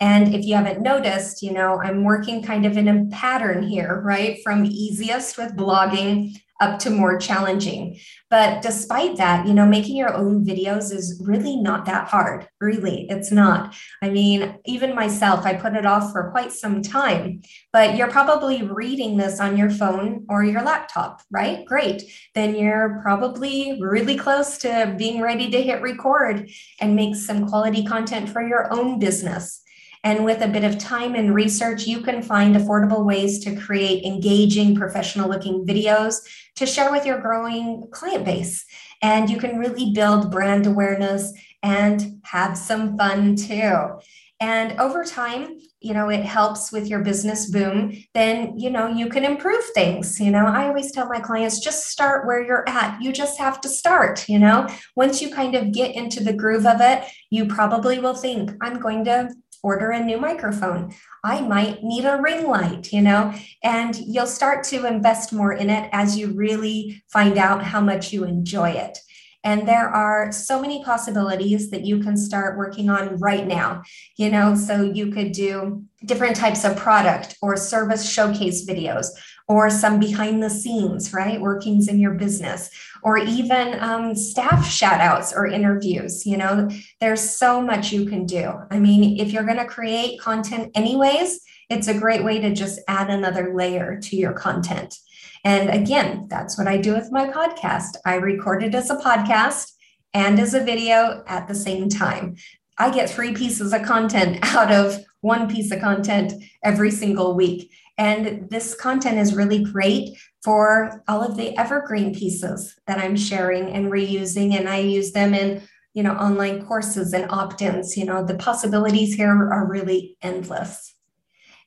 And 0.00 0.34
if 0.34 0.46
you 0.46 0.54
haven't 0.54 0.80
noticed, 0.80 1.42
you 1.42 1.52
know, 1.52 1.78
I'm 1.82 2.04
working 2.04 2.42
kind 2.42 2.64
of 2.64 2.78
in 2.78 2.88
a 2.88 3.04
pattern 3.14 3.62
here, 3.62 4.00
right? 4.02 4.38
From 4.42 4.64
easiest 4.64 5.36
with 5.36 5.56
blogging 5.56 6.36
up 6.60 6.78
to 6.80 6.90
more 6.90 7.18
challenging. 7.18 7.98
But 8.30 8.62
despite 8.62 9.16
that, 9.16 9.46
you 9.46 9.54
know, 9.54 9.66
making 9.66 9.96
your 9.96 10.14
own 10.14 10.44
videos 10.44 10.92
is 10.92 11.22
really 11.24 11.56
not 11.56 11.84
that 11.86 12.08
hard. 12.08 12.48
Really, 12.60 13.06
it's 13.08 13.30
not. 13.30 13.74
I 14.02 14.10
mean, 14.10 14.58
even 14.64 14.94
myself, 14.94 15.44
I 15.44 15.54
put 15.54 15.74
it 15.74 15.86
off 15.86 16.12
for 16.12 16.30
quite 16.30 16.52
some 16.52 16.82
time, 16.82 17.42
but 17.72 17.96
you're 17.96 18.10
probably 18.10 18.62
reading 18.62 19.16
this 19.16 19.40
on 19.40 19.56
your 19.56 19.70
phone 19.70 20.24
or 20.28 20.44
your 20.44 20.62
laptop, 20.62 21.22
right? 21.30 21.64
Great. 21.66 22.02
Then 22.34 22.54
you're 22.54 23.00
probably 23.02 23.78
really 23.80 24.16
close 24.16 24.58
to 24.58 24.94
being 24.98 25.20
ready 25.20 25.50
to 25.50 25.62
hit 25.62 25.82
record 25.82 26.50
and 26.80 26.96
make 26.96 27.14
some 27.14 27.48
quality 27.48 27.84
content 27.84 28.28
for 28.28 28.46
your 28.46 28.72
own 28.72 28.98
business. 28.98 29.62
And 30.06 30.24
with 30.24 30.40
a 30.40 30.46
bit 30.46 30.62
of 30.62 30.78
time 30.78 31.16
and 31.16 31.34
research, 31.34 31.84
you 31.84 32.00
can 32.00 32.22
find 32.22 32.54
affordable 32.54 33.04
ways 33.04 33.40
to 33.40 33.56
create 33.56 34.04
engaging, 34.04 34.76
professional 34.76 35.28
looking 35.28 35.66
videos 35.66 36.18
to 36.54 36.64
share 36.64 36.92
with 36.92 37.04
your 37.04 37.18
growing 37.18 37.88
client 37.90 38.24
base. 38.24 38.64
And 39.02 39.28
you 39.28 39.36
can 39.36 39.58
really 39.58 39.90
build 39.92 40.30
brand 40.30 40.64
awareness 40.68 41.32
and 41.60 42.20
have 42.22 42.56
some 42.56 42.96
fun 42.96 43.34
too. 43.34 43.98
And 44.38 44.78
over 44.78 45.02
time, 45.02 45.58
you 45.80 45.92
know, 45.92 46.08
it 46.08 46.24
helps 46.24 46.70
with 46.70 46.86
your 46.86 47.00
business 47.00 47.50
boom, 47.50 47.96
then, 48.14 48.58
you 48.58 48.70
know, 48.70 48.86
you 48.86 49.08
can 49.08 49.24
improve 49.24 49.64
things. 49.74 50.20
You 50.20 50.30
know, 50.30 50.46
I 50.46 50.68
always 50.68 50.92
tell 50.92 51.08
my 51.08 51.20
clients 51.20 51.58
just 51.58 51.88
start 51.88 52.26
where 52.26 52.44
you're 52.44 52.68
at. 52.68 53.00
You 53.00 53.12
just 53.12 53.38
have 53.38 53.60
to 53.62 53.68
start. 53.68 54.28
You 54.28 54.38
know, 54.38 54.68
once 54.94 55.20
you 55.20 55.30
kind 55.32 55.54
of 55.54 55.72
get 55.72 55.96
into 55.96 56.22
the 56.22 56.32
groove 56.32 56.66
of 56.66 56.80
it, 56.80 57.04
you 57.30 57.46
probably 57.46 57.98
will 57.98 58.14
think, 58.14 58.52
I'm 58.60 58.78
going 58.78 59.04
to 59.06 59.30
order 59.66 59.90
a 59.90 59.98
new 60.02 60.16
microphone. 60.16 60.94
I 61.24 61.40
might 61.40 61.82
need 61.82 62.04
a 62.04 62.22
ring 62.22 62.46
light, 62.46 62.92
you 62.92 63.02
know, 63.02 63.34
and 63.64 63.96
you'll 63.96 64.28
start 64.40 64.62
to 64.66 64.86
invest 64.86 65.32
more 65.32 65.52
in 65.52 65.70
it 65.70 65.90
as 65.92 66.16
you 66.16 66.32
really 66.34 67.02
find 67.08 67.36
out 67.36 67.64
how 67.64 67.80
much 67.80 68.12
you 68.12 68.22
enjoy 68.22 68.70
it. 68.70 68.96
And 69.42 69.66
there 69.66 69.88
are 69.88 70.30
so 70.30 70.60
many 70.60 70.84
possibilities 70.84 71.70
that 71.70 71.84
you 71.84 71.98
can 71.98 72.16
start 72.16 72.56
working 72.56 72.88
on 72.88 73.16
right 73.16 73.46
now. 73.46 73.82
You 74.16 74.30
know, 74.30 74.54
so 74.54 74.82
you 74.82 75.10
could 75.10 75.32
do 75.32 75.84
different 76.04 76.36
types 76.36 76.64
of 76.64 76.76
product 76.76 77.36
or 77.42 77.56
service 77.56 78.08
showcase 78.08 78.68
videos 78.68 79.06
or 79.48 79.70
some 79.70 80.00
behind 80.00 80.42
the 80.42 80.50
scenes, 80.50 81.12
right? 81.12 81.40
Workings 81.40 81.88
in 81.88 82.00
your 82.00 82.14
business, 82.14 82.70
or 83.02 83.18
even 83.18 83.78
um, 83.80 84.14
staff 84.14 84.68
shout 84.68 85.00
outs 85.00 85.32
or 85.32 85.46
interviews. 85.46 86.26
You 86.26 86.36
know, 86.36 86.68
there's 87.00 87.30
so 87.30 87.60
much 87.60 87.92
you 87.92 88.06
can 88.06 88.26
do. 88.26 88.52
I 88.70 88.78
mean, 88.78 89.20
if 89.20 89.32
you're 89.32 89.44
going 89.44 89.58
to 89.58 89.66
create 89.66 90.20
content 90.20 90.72
anyways, 90.74 91.40
it's 91.68 91.88
a 91.88 91.98
great 91.98 92.24
way 92.24 92.40
to 92.40 92.54
just 92.54 92.80
add 92.88 93.10
another 93.10 93.54
layer 93.54 93.98
to 94.00 94.16
your 94.16 94.32
content. 94.32 94.96
And 95.44 95.70
again, 95.70 96.26
that's 96.28 96.58
what 96.58 96.66
I 96.66 96.76
do 96.76 96.92
with 96.92 97.12
my 97.12 97.28
podcast. 97.28 97.96
I 98.04 98.16
record 98.16 98.64
it 98.64 98.74
as 98.74 98.90
a 98.90 98.96
podcast 98.96 99.72
and 100.12 100.40
as 100.40 100.54
a 100.54 100.64
video 100.64 101.22
at 101.28 101.46
the 101.46 101.54
same 101.54 101.88
time. 101.88 102.36
I 102.78 102.90
get 102.90 103.08
three 103.08 103.32
pieces 103.32 103.72
of 103.72 103.82
content 103.82 104.38
out 104.56 104.72
of 104.72 105.04
one 105.26 105.48
piece 105.48 105.72
of 105.72 105.80
content 105.80 106.32
every 106.62 106.90
single 106.90 107.34
week. 107.34 107.70
And 107.98 108.48
this 108.48 108.74
content 108.74 109.18
is 109.18 109.34
really 109.34 109.64
great 109.64 110.16
for 110.44 111.02
all 111.08 111.22
of 111.22 111.36
the 111.36 111.58
evergreen 111.58 112.14
pieces 112.14 112.76
that 112.86 112.98
I'm 112.98 113.16
sharing 113.16 113.70
and 113.70 113.90
reusing. 113.90 114.54
And 114.56 114.68
I 114.68 114.78
use 114.78 115.10
them 115.12 115.34
in, 115.34 115.62
you 115.94 116.02
know, 116.02 116.12
online 116.12 116.64
courses 116.64 117.12
and 117.12 117.30
opt-ins. 117.30 117.96
You 117.96 118.04
know, 118.04 118.24
the 118.24 118.36
possibilities 118.36 119.14
here 119.14 119.30
are 119.30 119.66
really 119.66 120.16
endless. 120.22 120.94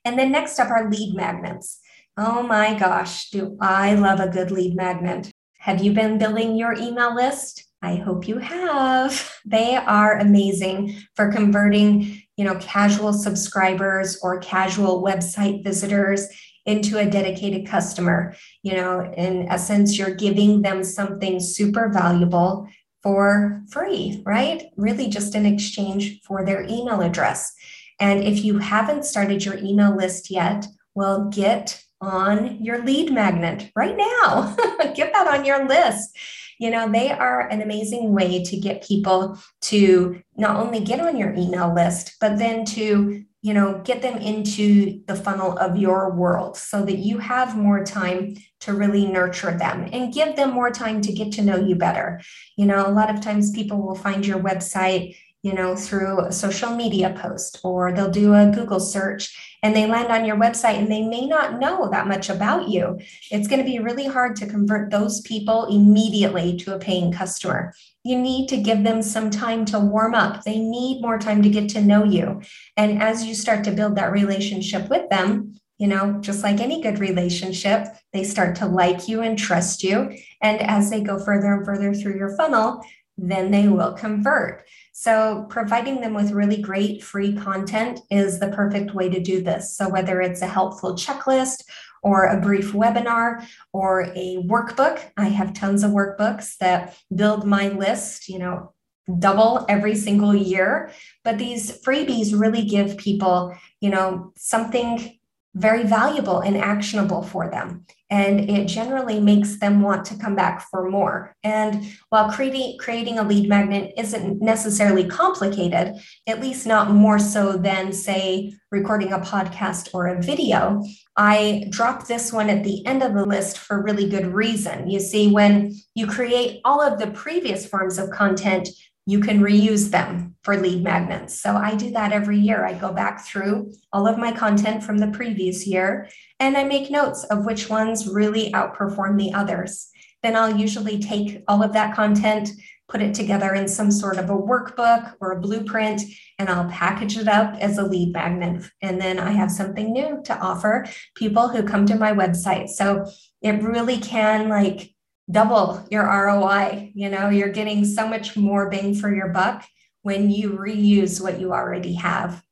And 0.06 0.18
then 0.18 0.32
next 0.32 0.58
up 0.60 0.70
are 0.70 0.90
lead 0.90 1.16
magnets. 1.16 1.80
Oh 2.16 2.44
my 2.44 2.78
gosh, 2.78 3.30
do 3.30 3.58
I 3.60 3.96
love 3.96 4.20
a 4.20 4.30
good 4.30 4.52
lead 4.52 4.76
magnet. 4.76 5.32
Have 5.58 5.84
you 5.84 5.92
been 5.92 6.18
building 6.18 6.56
your 6.56 6.74
email 6.74 7.14
list? 7.14 7.66
I 7.82 7.96
hope 7.96 8.28
you 8.28 8.38
have. 8.38 9.36
They 9.46 9.76
are 9.76 10.20
amazing 10.20 10.96
for 11.16 11.32
converting, 11.32 12.22
you 12.40 12.46
know, 12.46 12.56
casual 12.62 13.12
subscribers 13.12 14.18
or 14.24 14.40
casual 14.40 15.04
website 15.04 15.62
visitors 15.62 16.26
into 16.66 16.98
a 16.98 17.06
dedicated 17.06 17.68
customer. 17.68 18.34
You 18.64 18.76
know, 18.76 19.12
in 19.18 19.50
essence, 19.50 19.98
you're 19.98 20.16
giving 20.16 20.62
them 20.62 20.86
something 20.86 21.42
super 21.42 21.90
valuable 21.90 22.70
for 23.04 23.62
free, 23.70 24.24
right? 24.26 24.68
Really 24.78 25.10
just 25.10 25.36
in 25.36 25.46
exchange 25.46 26.22
for 26.22 26.46
their 26.46 26.64
email 26.64 27.02
address. 27.02 27.54
And 28.00 28.24
if 28.24 28.46
you 28.46 28.60
haven't 28.60 29.04
started 29.04 29.44
your 29.44 29.58
email 29.58 29.94
list 29.94 30.32
yet, 30.32 30.66
well, 30.96 31.26
get 31.26 31.84
on 32.00 32.64
your 32.64 32.82
lead 32.86 33.12
magnet 33.12 33.70
right 33.76 33.98
now. 33.98 34.56
get 34.96 35.12
that 35.12 35.28
on 35.28 35.44
your 35.44 35.68
list. 35.68 36.18
You 36.60 36.70
know, 36.70 36.92
they 36.92 37.10
are 37.10 37.48
an 37.48 37.62
amazing 37.62 38.14
way 38.14 38.44
to 38.44 38.58
get 38.58 38.84
people 38.84 39.40
to 39.62 40.22
not 40.36 40.58
only 40.58 40.82
get 40.82 41.00
on 41.00 41.18
your 41.18 41.34
email 41.34 41.74
list, 41.74 42.18
but 42.20 42.38
then 42.38 42.66
to, 42.66 43.24
you 43.42 43.54
know, 43.54 43.82
get 43.86 44.02
them 44.02 44.18
into 44.18 45.02
the 45.08 45.16
funnel 45.16 45.58
of 45.58 45.78
your 45.78 46.14
world 46.14 46.58
so 46.58 46.84
that 46.86 46.98
you 46.98 47.18
have 47.18 47.58
more 47.58 47.84
time 47.86 48.36
to 48.60 48.74
really 48.74 49.06
nurture 49.06 49.58
them 49.58 49.90
and 49.94 50.14
give 50.14 50.36
them 50.36 50.52
more 50.52 50.70
time 50.70 51.00
to 51.02 51.14
get 51.14 51.32
to 51.32 51.42
know 51.42 51.56
you 51.56 51.76
better. 51.76 52.22
You 52.58 52.66
know, 52.66 52.86
a 52.86 52.92
lot 52.92 53.10
of 53.10 53.22
times 53.22 53.52
people 53.52 53.82
will 53.82 53.96
find 53.96 54.28
your 54.28 54.40
website 54.40 55.16
you 55.42 55.54
know, 55.54 55.76
through 55.76 56.20
a 56.26 56.32
social 56.32 56.76
media 56.76 57.16
post 57.22 57.62
or 57.64 57.94
they'll 57.94 58.12
do 58.12 58.34
a 58.34 58.52
Google 58.54 58.80
search 58.80 59.58
and 59.64 59.74
they 59.74 59.86
land 59.86 60.12
on 60.12 60.26
your 60.26 60.36
website 60.36 60.78
and 60.78 60.92
they 60.92 61.02
may 61.02 61.26
not 61.26 61.60
know 61.60 61.90
that 61.90 62.08
much 62.08 62.30
about 62.30 62.68
you. 62.68 63.00
It's 63.32 63.48
going 63.48 63.60
to 63.60 63.70
be 63.70 63.80
really 63.80 64.06
hard 64.06 64.36
to 64.38 64.48
convert 64.48 64.92
those 64.92 65.22
people 65.22 65.66
immediately 65.66 66.58
to 66.58 66.76
a 66.76 66.80
paying 66.80 67.14
customer. 67.14 67.74
You 68.04 68.20
need 68.20 68.50
to 68.50 68.58
give 68.58 68.84
them 68.84 69.02
some 69.02 69.30
time 69.30 69.64
to 69.66 69.80
warm 69.80 70.14
up. 70.14 70.44
They 70.44 70.60
need 70.60 71.02
more 71.02 71.18
time 71.18 71.42
to 71.44 71.50
get 71.50 71.70
to 71.70 71.82
know 71.82 72.04
you. 72.04 72.42
And 72.76 73.02
as 73.02 73.24
you 73.24 73.34
start 73.34 73.64
to 73.66 73.72
build 73.72 73.96
that 73.96 74.12
relationship 74.12 74.90
with 74.90 75.10
them, 75.10 75.56
you 75.78 75.88
know, 75.88 76.20
just 76.20 76.44
like 76.44 76.60
any 76.60 76.82
good 76.82 77.00
relationship, 77.00 77.88
they 78.12 78.26
start 78.26 78.58
to 78.58 78.66
like 78.66 79.08
you 79.08 79.22
and 79.22 79.38
trust 79.38 79.84
you. 79.84 80.18
And 80.42 80.60
as 80.62 80.90
they 80.90 81.02
go 81.02 81.18
further 81.18 81.54
and 81.54 81.66
further 81.66 81.94
through 81.94 82.18
your 82.18 82.36
funnel, 82.36 82.84
then 83.18 83.52
they 83.52 83.68
will 83.68 83.94
convert. 83.94 84.66
So, 85.02 85.46
providing 85.48 86.02
them 86.02 86.14
with 86.14 86.34
really 86.34 86.62
great 86.62 87.02
free 87.02 87.34
content 87.34 88.02
is 88.12 88.38
the 88.38 88.50
perfect 88.50 88.94
way 88.94 89.08
to 89.08 89.22
do 89.22 89.42
this. 89.42 89.74
So, 89.74 89.88
whether 89.88 90.20
it's 90.20 90.42
a 90.42 90.46
helpful 90.46 90.96
checklist 90.96 91.64
or 92.04 92.26
a 92.26 92.42
brief 92.42 92.74
webinar 92.74 93.48
or 93.72 94.12
a 94.14 94.44
workbook, 94.46 95.02
I 95.16 95.30
have 95.30 95.54
tons 95.54 95.84
of 95.84 95.92
workbooks 95.92 96.58
that 96.58 96.98
build 97.16 97.46
my 97.46 97.70
list, 97.70 98.28
you 98.28 98.40
know, 98.40 98.74
double 99.20 99.66
every 99.70 99.96
single 99.96 100.36
year. 100.36 100.92
But 101.24 101.38
these 101.38 101.82
freebies 101.82 102.38
really 102.38 102.66
give 102.66 102.98
people, 102.98 103.56
you 103.80 103.92
know, 103.92 104.34
something 104.36 105.18
very 105.56 105.84
valuable 105.84 106.40
and 106.40 106.56
actionable 106.56 107.24
for 107.24 107.50
them. 107.50 107.86
And 108.12 108.50
it 108.50 108.68
generally 108.68 109.20
makes 109.20 109.60
them 109.60 109.82
want 109.82 110.06
to 110.06 110.18
come 110.18 110.36
back 110.36 110.68
for 110.70 110.90
more. 110.90 111.36
And 111.44 111.92
while 112.10 112.32
creating, 112.32 112.78
creating 112.80 113.20
a 113.20 113.24
lead 113.24 113.48
magnet 113.50 113.94
isn't 113.98 114.42
necessarily 114.42 115.08
complicated, 115.08 115.96
at 116.28 116.40
least 116.40 116.66
not 116.66 116.92
more 116.92 117.20
so 117.20 117.54
than, 117.54 117.94
say, 117.94 118.54
recording 118.72 119.14
a 119.14 119.20
podcast 119.20 119.90
or 119.94 120.08
a 120.08 120.22
video, 120.22 120.84
I 121.18 121.66
drop 121.70 122.08
this 122.08 122.32
one 122.32 122.50
at 122.50 122.64
the 122.64 122.86
end 122.86 123.04
of 123.04 123.14
the 123.14 123.26
list 123.26 123.58
for 123.58 123.82
really 123.82 124.10
good 124.10 124.28
reason. 124.28 124.90
You 124.90 125.00
see, 125.00 125.32
when 125.32 125.76
you 125.96 126.08
create 126.08 126.62
all 126.64 126.82
of 126.82 127.00
the 127.00 127.12
previous 127.12 127.66
forms 127.66 127.98
of 127.98 128.10
content, 128.12 128.70
you 129.10 129.20
can 129.20 129.40
reuse 129.40 129.90
them 129.90 130.36
for 130.44 130.56
lead 130.56 130.84
magnets. 130.84 131.42
So 131.42 131.56
I 131.56 131.74
do 131.74 131.90
that 131.92 132.12
every 132.12 132.38
year. 132.38 132.64
I 132.64 132.74
go 132.74 132.94
back 132.94 133.26
through 133.26 133.74
all 133.92 134.08
of 134.08 134.20
my 134.20 134.32
content 134.32 134.84
from 134.84 135.00
the 135.00 135.08
previous 135.08 135.66
year 135.66 136.08
and 136.40 136.56
I 136.56 136.64
make 136.64 136.92
notes 136.92 137.24
of 137.26 137.44
which 137.44 137.70
ones 137.70 138.08
really 138.08 138.52
outperform 138.52 139.18
the 139.18 139.34
others. 139.34 139.90
Then 140.22 140.36
I'll 140.36 140.56
usually 140.56 141.00
take 141.00 141.44
all 141.48 141.64
of 141.64 141.74
that 141.74 141.96
content, 141.96 142.50
put 142.88 143.02
it 143.02 143.16
together 143.16 143.56
in 143.56 143.68
some 143.68 143.90
sort 143.90 144.18
of 144.18 144.30
a 144.30 144.38
workbook 144.38 145.14
or 145.20 145.32
a 145.32 145.42
blueprint, 145.42 146.02
and 146.38 146.48
I'll 146.48 146.70
package 146.70 147.18
it 147.18 147.28
up 147.28 147.56
as 147.56 147.78
a 147.78 147.86
lead 147.86 148.14
magnet. 148.14 148.70
And 148.82 149.02
then 149.02 149.18
I 149.18 149.32
have 149.32 149.50
something 149.50 149.92
new 149.92 150.22
to 150.26 150.38
offer 150.40 150.86
people 151.16 151.48
who 151.48 151.64
come 151.64 151.86
to 151.88 151.96
my 151.96 152.12
website. 152.12 152.70
So 152.70 153.06
it 153.42 153.64
really 153.64 153.98
can 153.98 154.50
like 154.50 154.94
double 155.32 155.86
your 155.92 156.04
ROI. 156.04 156.92
You 156.96 157.10
know, 157.10 157.30
you're 157.30 157.50
getting 157.50 157.86
so 157.86 158.08
much 158.08 158.36
more 158.36 158.70
bang 158.70 158.96
for 158.96 159.14
your 159.14 159.30
buck 159.30 159.66
when 160.02 160.30
you 160.30 160.52
reuse 160.52 161.22
what 161.22 161.40
you 161.40 161.54
already 161.54 161.94
have. 161.94 162.44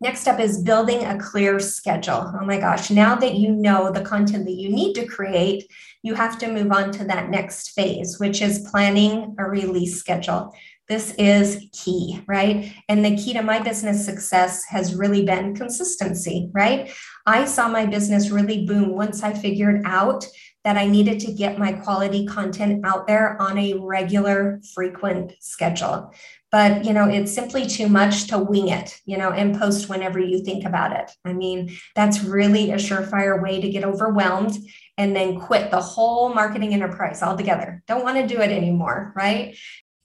Next 0.00 0.26
up 0.26 0.40
is 0.40 0.62
building 0.62 1.04
a 1.04 1.18
clear 1.18 1.60
schedule. 1.60 2.32
Oh 2.38 2.44
my 2.44 2.58
gosh, 2.58 2.90
now 2.90 3.14
that 3.14 3.34
you 3.34 3.52
know 3.52 3.90
the 3.90 4.02
content 4.02 4.44
that 4.44 4.52
you 4.52 4.68
need 4.68 4.94
to 4.94 5.06
create, 5.06 5.64
you 6.02 6.14
have 6.14 6.36
to 6.38 6.52
move 6.52 6.72
on 6.72 6.92
to 6.92 7.04
that 7.04 7.30
next 7.30 7.70
phase, 7.70 8.18
which 8.18 8.42
is 8.42 8.68
planning 8.70 9.34
a 9.38 9.44
release 9.44 9.98
schedule. 9.98 10.54
This 10.88 11.14
is 11.16 11.66
key, 11.72 12.20
right? 12.26 12.74
And 12.90 13.04
the 13.04 13.16
key 13.16 13.32
to 13.32 13.42
my 13.42 13.58
business 13.58 14.04
success 14.04 14.64
has 14.68 14.94
really 14.94 15.24
been 15.24 15.54
consistency, 15.54 16.50
right? 16.52 16.92
I 17.24 17.46
saw 17.46 17.68
my 17.68 17.86
business 17.86 18.30
really 18.30 18.66
boom 18.66 18.94
once 18.94 19.22
I 19.22 19.32
figured 19.32 19.82
out 19.86 20.26
that 20.64 20.76
I 20.76 20.86
needed 20.86 21.20
to 21.20 21.32
get 21.32 21.58
my 21.58 21.72
quality 21.72 22.26
content 22.26 22.84
out 22.86 23.06
there 23.06 23.40
on 23.40 23.58
a 23.58 23.74
regular, 23.74 24.60
frequent 24.74 25.32
schedule. 25.40 26.12
But, 26.50 26.84
you 26.84 26.92
know, 26.92 27.08
it's 27.08 27.34
simply 27.34 27.66
too 27.66 27.88
much 27.88 28.28
to 28.28 28.38
wing 28.38 28.68
it, 28.68 29.00
you 29.04 29.18
know, 29.18 29.30
and 29.30 29.58
post 29.58 29.88
whenever 29.88 30.18
you 30.18 30.42
think 30.44 30.64
about 30.64 30.92
it. 30.92 31.10
I 31.24 31.32
mean, 31.32 31.76
that's 31.94 32.22
really 32.22 32.70
a 32.70 32.76
surefire 32.76 33.42
way 33.42 33.60
to 33.60 33.68
get 33.68 33.84
overwhelmed 33.84 34.56
and 34.96 35.16
then 35.16 35.40
quit 35.40 35.70
the 35.70 35.80
whole 35.80 36.32
marketing 36.32 36.72
enterprise 36.72 37.22
altogether. 37.22 37.82
Don't 37.88 38.04
want 38.04 38.16
to 38.18 38.32
do 38.32 38.40
it 38.40 38.50
anymore, 38.50 39.12
right? 39.16 39.56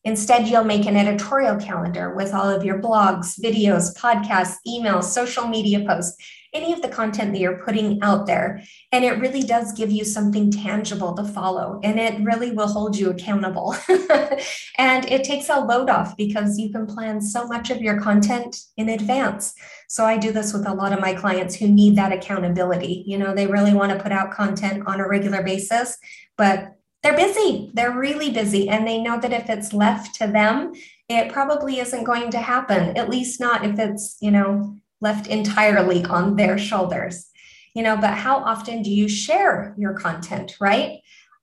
Instead, 0.05 0.47
you'll 0.47 0.63
make 0.63 0.85
an 0.85 0.95
editorial 0.95 1.57
calendar 1.57 2.15
with 2.15 2.33
all 2.33 2.49
of 2.49 2.63
your 2.63 2.81
blogs, 2.81 3.37
videos, 3.39 3.95
podcasts, 3.97 4.55
emails, 4.65 5.03
social 5.03 5.47
media 5.47 5.85
posts, 5.85 6.15
any 6.53 6.73
of 6.73 6.81
the 6.81 6.87
content 6.87 7.33
that 7.33 7.39
you're 7.39 7.63
putting 7.63 8.01
out 8.01 8.25
there. 8.25 8.63
And 8.91 9.03
it 9.03 9.19
really 9.19 9.43
does 9.43 9.73
give 9.73 9.91
you 9.91 10.03
something 10.03 10.51
tangible 10.51 11.13
to 11.15 11.23
follow 11.23 11.79
and 11.83 11.99
it 11.99 12.19
really 12.21 12.51
will 12.51 12.67
hold 12.67 12.97
you 12.97 13.09
accountable. 13.09 13.75
and 14.77 15.05
it 15.05 15.23
takes 15.23 15.49
a 15.49 15.59
load 15.59 15.89
off 15.89 16.17
because 16.17 16.57
you 16.57 16.71
can 16.71 16.87
plan 16.87 17.21
so 17.21 17.45
much 17.45 17.69
of 17.69 17.81
your 17.81 17.99
content 18.01 18.57
in 18.77 18.89
advance. 18.89 19.53
So 19.89 20.05
I 20.05 20.17
do 20.17 20.31
this 20.31 20.53
with 20.53 20.67
a 20.67 20.73
lot 20.73 20.93
of 20.93 21.01
my 21.01 21.13
clients 21.13 21.55
who 21.55 21.67
need 21.67 21.95
that 21.97 22.13
accountability. 22.13 23.03
You 23.05 23.17
know, 23.17 23.35
they 23.35 23.47
really 23.47 23.73
want 23.73 23.91
to 23.91 24.01
put 24.01 24.11
out 24.11 24.31
content 24.31 24.83
on 24.87 24.99
a 24.99 25.07
regular 25.07 25.43
basis, 25.43 25.97
but 26.37 26.78
they're 27.01 27.15
busy. 27.15 27.71
They're 27.73 27.97
really 27.97 28.31
busy. 28.31 28.69
And 28.69 28.87
they 28.87 29.01
know 29.01 29.19
that 29.19 29.33
if 29.33 29.49
it's 29.49 29.73
left 29.73 30.15
to 30.15 30.27
them, 30.27 30.73
it 31.07 31.31
probably 31.31 31.79
isn't 31.79 32.03
going 32.03 32.31
to 32.31 32.39
happen, 32.39 32.97
at 32.97 33.09
least 33.09 33.39
not 33.39 33.65
if 33.65 33.79
it's, 33.79 34.17
you 34.21 34.31
know, 34.31 34.75
left 35.01 35.27
entirely 35.27 36.03
on 36.05 36.35
their 36.35 36.57
shoulders. 36.57 37.27
You 37.73 37.83
know, 37.83 37.95
but 37.95 38.15
how 38.15 38.37
often 38.37 38.81
do 38.81 38.91
you 38.91 39.07
share 39.07 39.73
your 39.77 39.93
content, 39.93 40.57
right? 40.59 40.99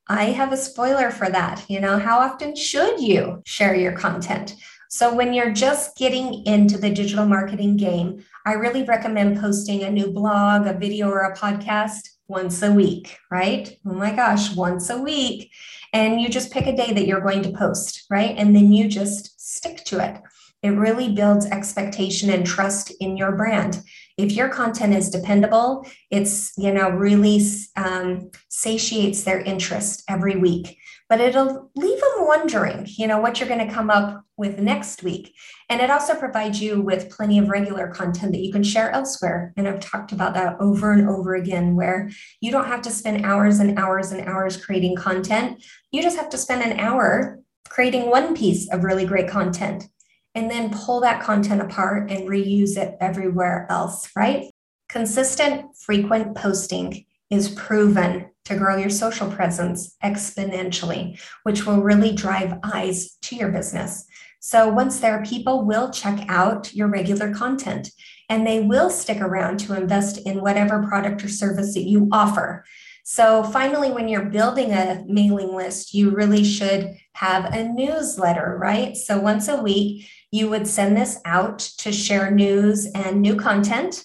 I 0.09 0.27
have 0.27 0.53
a 0.53 0.57
spoiler 0.57 1.11
for 1.11 1.29
that. 1.31 1.65
You 1.69 1.81
know, 1.81 1.99
how 1.99 2.19
often 2.19 2.55
should 2.55 3.01
you 3.01 3.43
share 3.47 3.75
your 3.75 3.93
content? 3.93 4.55
So, 4.89 5.13
when 5.15 5.33
you're 5.33 5.53
just 5.53 5.97
getting 5.97 6.45
into 6.47 6.79
the 6.79 6.91
digital 6.91 7.27
marketing 7.27 7.77
game, 7.77 8.25
I 8.45 8.53
really 8.53 8.85
recommend 8.85 9.41
posting 9.41 9.83
a 9.83 9.91
new 9.91 10.13
blog, 10.13 10.67
a 10.67 10.75
video, 10.75 11.09
or 11.09 11.23
a 11.23 11.37
podcast 11.37 12.03
once 12.29 12.63
a 12.63 12.73
week, 12.73 13.19
right? 13.31 13.77
Oh 13.87 13.95
my 13.95 14.13
gosh, 14.13 14.55
once 14.55 14.91
a 14.91 15.01
week. 15.01 15.51
And 15.93 16.21
you 16.21 16.29
just 16.29 16.53
pick 16.53 16.67
a 16.67 16.77
day 16.77 16.93
that 16.93 17.07
you're 17.07 17.21
going 17.21 17.43
to 17.43 17.53
post, 17.53 18.05
right? 18.11 18.35
And 18.37 18.55
then 18.55 18.73
you 18.73 18.89
just 18.89 19.41
stick 19.41 19.85
to 19.85 20.05
it. 20.05 20.21
It 20.63 20.71
really 20.71 21.13
builds 21.13 21.47
expectation 21.47 22.31
and 22.31 22.45
trust 22.45 22.93
in 23.01 23.17
your 23.17 23.33
brand. 23.33 23.83
If 24.17 24.33
your 24.33 24.49
content 24.49 24.95
is 24.95 25.11
dependable, 25.11 25.87
it's, 26.11 26.53
you 26.57 26.73
know, 26.73 26.91
really 26.91 27.41
um, 27.77 28.31
satiates 28.49 29.23
their 29.23 29.41
interest 29.41 30.03
every 30.09 30.37
week 30.37 30.79
but 31.09 31.21
it'll 31.21 31.71
leave 31.77 32.01
them 32.01 32.27
wondering, 32.27 32.87
you 32.87 33.07
know, 33.07 33.21
what 33.21 33.39
you're 33.39 33.49
going 33.49 33.67
to 33.67 33.73
come 33.73 33.91
up 33.91 34.25
with 34.37 34.59
next 34.59 35.03
week. 35.03 35.35
And 35.69 35.81
it 35.81 35.91
also 35.91 36.15
provides 36.15 36.61
you 36.61 36.81
with 36.81 37.11
plenty 37.11 37.39
of 37.39 37.49
regular 37.49 37.89
content 37.89 38.33
that 38.33 38.43
you 38.43 38.53
can 38.53 38.63
share 38.63 38.91
elsewhere. 38.91 39.53
And 39.57 39.67
I've 39.67 39.81
talked 39.81 40.13
about 40.13 40.35
that 40.35 40.57
over 40.61 40.93
and 40.93 41.09
over 41.09 41.35
again, 41.35 41.75
where 41.75 42.11
you 42.41 42.53
don't 42.53 42.67
have 42.67 42.83
to 42.83 42.91
spend 42.91 43.25
hours 43.25 43.59
and 43.61 43.79
hours 43.79 44.13
and 44.13 44.29
hours 44.29 44.63
creating 44.63 44.97
content. 44.97 45.65
You 45.91 46.03
just 46.03 46.17
have 46.17 46.29
to 46.31 46.39
spend 46.39 46.63
an 46.63 46.79
hour 46.79 47.41
creating 47.69 48.11
one 48.11 48.37
piece 48.37 48.69
of 48.71 48.85
really 48.85 49.07
great 49.07 49.29
content 49.29 49.89
and 50.35 50.51
then 50.51 50.71
pull 50.71 51.01
that 51.01 51.23
content 51.23 51.63
apart 51.63 52.11
and 52.11 52.29
reuse 52.29 52.77
it 52.77 52.97
everywhere 53.01 53.67
else, 53.71 54.11
right? 54.15 54.51
Consistent, 54.89 55.77
frequent 55.77 56.37
posting 56.37 57.07
is 57.31 57.49
proven 57.49 58.31
to 58.45 58.57
grow 58.57 58.77
your 58.77 58.91
social 58.91 59.31
presence 59.31 59.97
exponentially, 60.05 61.21
which 61.43 61.67
will 61.67 61.83
really 61.83 62.13
drive 62.13 62.59
eyes 62.63 63.17
to 63.23 63.35
your 63.35 63.49
business. 63.49 64.07
So 64.47 64.69
once 64.69 65.01
there, 65.01 65.25
people 65.25 65.65
will 65.65 65.91
check 65.91 66.25
out 66.29 66.73
your 66.73 66.87
regular 66.87 67.35
content 67.35 67.91
and 68.29 68.47
they 68.47 68.61
will 68.61 68.91
stick 68.91 69.21
around 69.21 69.59
to 69.59 69.77
invest 69.77 70.19
in 70.19 70.41
whatever 70.41 70.87
product 70.87 71.25
or 71.25 71.29
service 71.29 71.75
that 71.75 71.83
you 71.83 72.09
offer. 72.13 72.65
So 73.03 73.43
finally, 73.43 73.91
when 73.91 74.07
you're 74.07 74.27
building 74.27 74.71
a 74.71 75.03
mailing 75.09 75.53
list, 75.53 75.95
you 75.95 76.11
really 76.11 76.45
should 76.45 76.97
have 77.15 77.47
a 77.47 77.65
newsletter, 77.65 78.57
right? 78.61 78.97
So 78.97 79.19
once 79.19 79.49
a 79.49 79.61
week, 79.61 80.09
you 80.31 80.49
would 80.49 80.69
send 80.69 80.97
this 80.97 81.19
out 81.25 81.59
to 81.79 81.91
share 81.91 82.31
news 82.31 82.87
and 82.95 83.21
new 83.21 83.35
content 83.35 84.05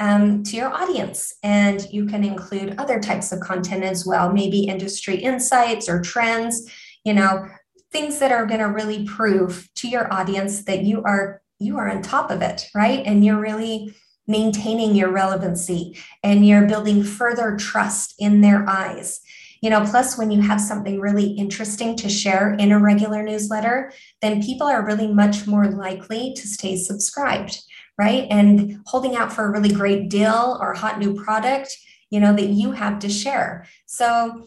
um, 0.00 0.42
to 0.42 0.56
your 0.58 0.70
audience. 0.70 1.34
And 1.42 1.90
you 1.90 2.04
can 2.04 2.24
include 2.24 2.74
other 2.76 3.00
types 3.00 3.32
of 3.32 3.40
content 3.40 3.84
as 3.84 4.04
well, 4.04 4.34
maybe 4.34 4.64
industry 4.64 5.16
insights 5.16 5.88
or 5.88 6.02
trends, 6.02 6.70
you 7.06 7.14
know, 7.14 7.48
things 7.92 8.18
that 8.18 8.32
are 8.32 8.46
going 8.46 8.60
to 8.60 8.66
really 8.66 9.04
prove 9.04 9.68
to 9.76 9.88
your 9.88 10.12
audience 10.12 10.64
that 10.64 10.82
you 10.82 11.02
are 11.04 11.42
you 11.60 11.76
are 11.76 11.90
on 11.90 12.02
top 12.02 12.30
of 12.30 12.40
it, 12.40 12.68
right? 12.74 13.04
And 13.04 13.24
you're 13.24 13.40
really 13.40 13.92
maintaining 14.28 14.94
your 14.94 15.10
relevancy 15.10 15.96
and 16.22 16.46
you're 16.46 16.66
building 16.66 17.02
further 17.02 17.56
trust 17.56 18.14
in 18.18 18.42
their 18.42 18.68
eyes. 18.68 19.20
You 19.60 19.70
know, 19.70 19.84
plus 19.84 20.16
when 20.16 20.30
you 20.30 20.40
have 20.42 20.60
something 20.60 21.00
really 21.00 21.30
interesting 21.32 21.96
to 21.96 22.08
share 22.08 22.54
in 22.54 22.70
a 22.70 22.78
regular 22.78 23.24
newsletter, 23.24 23.92
then 24.22 24.40
people 24.40 24.68
are 24.68 24.86
really 24.86 25.12
much 25.12 25.48
more 25.48 25.66
likely 25.66 26.32
to 26.34 26.46
stay 26.46 26.76
subscribed 26.76 27.60
right? 27.98 28.26
And 28.30 28.80
holding 28.86 29.16
out 29.16 29.32
for 29.32 29.44
a 29.44 29.50
really 29.50 29.72
great 29.72 30.08
deal 30.08 30.56
or 30.60 30.72
hot 30.72 30.98
new 30.98 31.14
product, 31.14 31.76
you 32.10 32.20
know, 32.20 32.32
that 32.32 32.46
you 32.46 32.72
have 32.72 33.00
to 33.00 33.08
share. 33.08 33.66
So, 33.86 34.46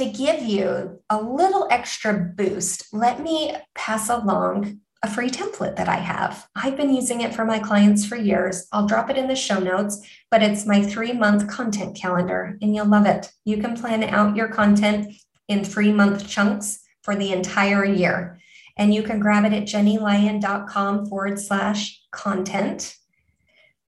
to 0.00 0.06
give 0.06 0.42
you 0.42 0.98
a 1.10 1.20
little 1.20 1.68
extra 1.70 2.14
boost, 2.14 2.86
let 2.92 3.20
me 3.20 3.54
pass 3.74 4.08
along 4.08 4.80
a 5.02 5.10
free 5.10 5.28
template 5.28 5.76
that 5.76 5.90
I 5.90 5.96
have. 5.96 6.48
I've 6.56 6.76
been 6.76 6.94
using 6.94 7.20
it 7.20 7.34
for 7.34 7.44
my 7.44 7.58
clients 7.58 8.06
for 8.06 8.16
years. 8.16 8.66
I'll 8.72 8.86
drop 8.86 9.10
it 9.10 9.18
in 9.18 9.28
the 9.28 9.36
show 9.36 9.58
notes, 9.58 10.00
but 10.30 10.42
it's 10.42 10.64
my 10.64 10.82
three 10.82 11.12
month 11.12 11.48
content 11.48 11.96
calendar, 11.96 12.56
and 12.62 12.74
you'll 12.74 12.86
love 12.86 13.04
it. 13.04 13.30
You 13.44 13.58
can 13.58 13.76
plan 13.76 14.02
out 14.04 14.36
your 14.36 14.48
content 14.48 15.14
in 15.48 15.64
three 15.64 15.92
month 15.92 16.26
chunks 16.26 16.80
for 17.02 17.14
the 17.14 17.32
entire 17.32 17.84
year. 17.84 18.38
And 18.78 18.94
you 18.94 19.02
can 19.02 19.20
grab 19.20 19.44
it 19.44 19.52
at 19.52 19.64
jennylyon.com 19.64 21.06
forward 21.06 21.38
slash 21.38 22.00
content. 22.10 22.96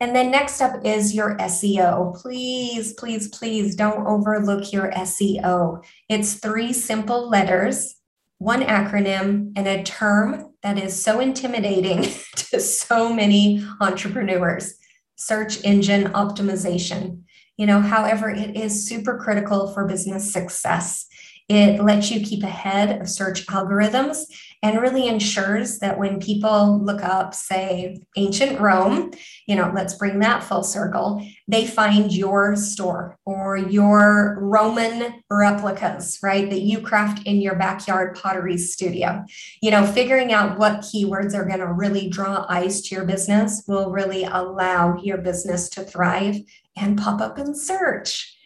And 0.02 0.16
then 0.16 0.32
next 0.32 0.60
up 0.60 0.84
is 0.84 1.14
your 1.14 1.36
SEO. 1.36 2.20
Please, 2.20 2.92
please, 2.94 3.28
please 3.28 3.76
don't 3.76 4.04
overlook 4.04 4.72
your 4.72 4.90
SEO. 4.90 5.84
It's 6.08 6.34
three 6.34 6.72
simple 6.72 7.30
letters, 7.30 7.94
one 8.38 8.62
acronym, 8.62 9.52
and 9.54 9.68
a 9.68 9.84
term 9.84 10.54
that 10.64 10.76
is 10.76 11.00
so 11.00 11.20
intimidating 11.20 12.02
to 12.36 12.58
so 12.58 13.14
many 13.14 13.64
entrepreneurs 13.80 14.74
search 15.14 15.62
engine 15.62 16.06
optimization. 16.14 17.22
You 17.56 17.66
know, 17.66 17.80
however, 17.80 18.28
it 18.28 18.56
is 18.56 18.88
super 18.88 19.16
critical 19.18 19.72
for 19.72 19.86
business 19.86 20.32
success. 20.32 21.06
It 21.48 21.80
lets 21.80 22.10
you 22.10 22.26
keep 22.26 22.42
ahead 22.42 23.00
of 23.00 23.08
search 23.08 23.46
algorithms 23.46 24.24
and 24.62 24.81
really 24.81 25.09
ensures 25.09 25.81
that 25.81 25.98
when 25.98 26.20
people 26.20 26.81
look 26.83 27.03
up, 27.03 27.35
say, 27.35 28.01
ancient 28.16 28.61
Rome, 28.61 29.12
you 29.46 29.57
know, 29.57 29.72
let's 29.75 29.94
bring 29.94 30.20
that 30.20 30.44
full 30.44 30.62
circle, 30.62 31.27
they 31.48 31.66
find 31.66 32.12
your 32.12 32.55
store 32.55 33.18
or 33.25 33.57
your 33.57 34.38
Roman 34.40 35.22
replicas, 35.29 36.20
right, 36.22 36.48
that 36.48 36.61
you 36.61 36.81
craft 36.81 37.27
in 37.27 37.40
your 37.40 37.57
backyard 37.57 38.16
pottery 38.16 38.57
studio. 38.57 39.25
You 39.61 39.72
know, 39.72 39.85
figuring 39.85 40.33
out 40.33 40.59
what 40.59 40.81
keywords 40.81 41.35
are 41.35 41.44
going 41.44 41.59
to 41.59 41.72
really 41.72 42.09
draw 42.09 42.46
eyes 42.48 42.83
to 42.83 42.94
your 42.94 43.05
business 43.05 43.64
will 43.66 43.90
really 43.90 44.22
allow 44.25 44.96
your 45.03 45.18
business 45.18 45.68
to 45.70 45.83
thrive 45.83 46.37
and 46.77 46.98
pop 46.98 47.20
up 47.20 47.38
in 47.38 47.55
search. 47.55 48.37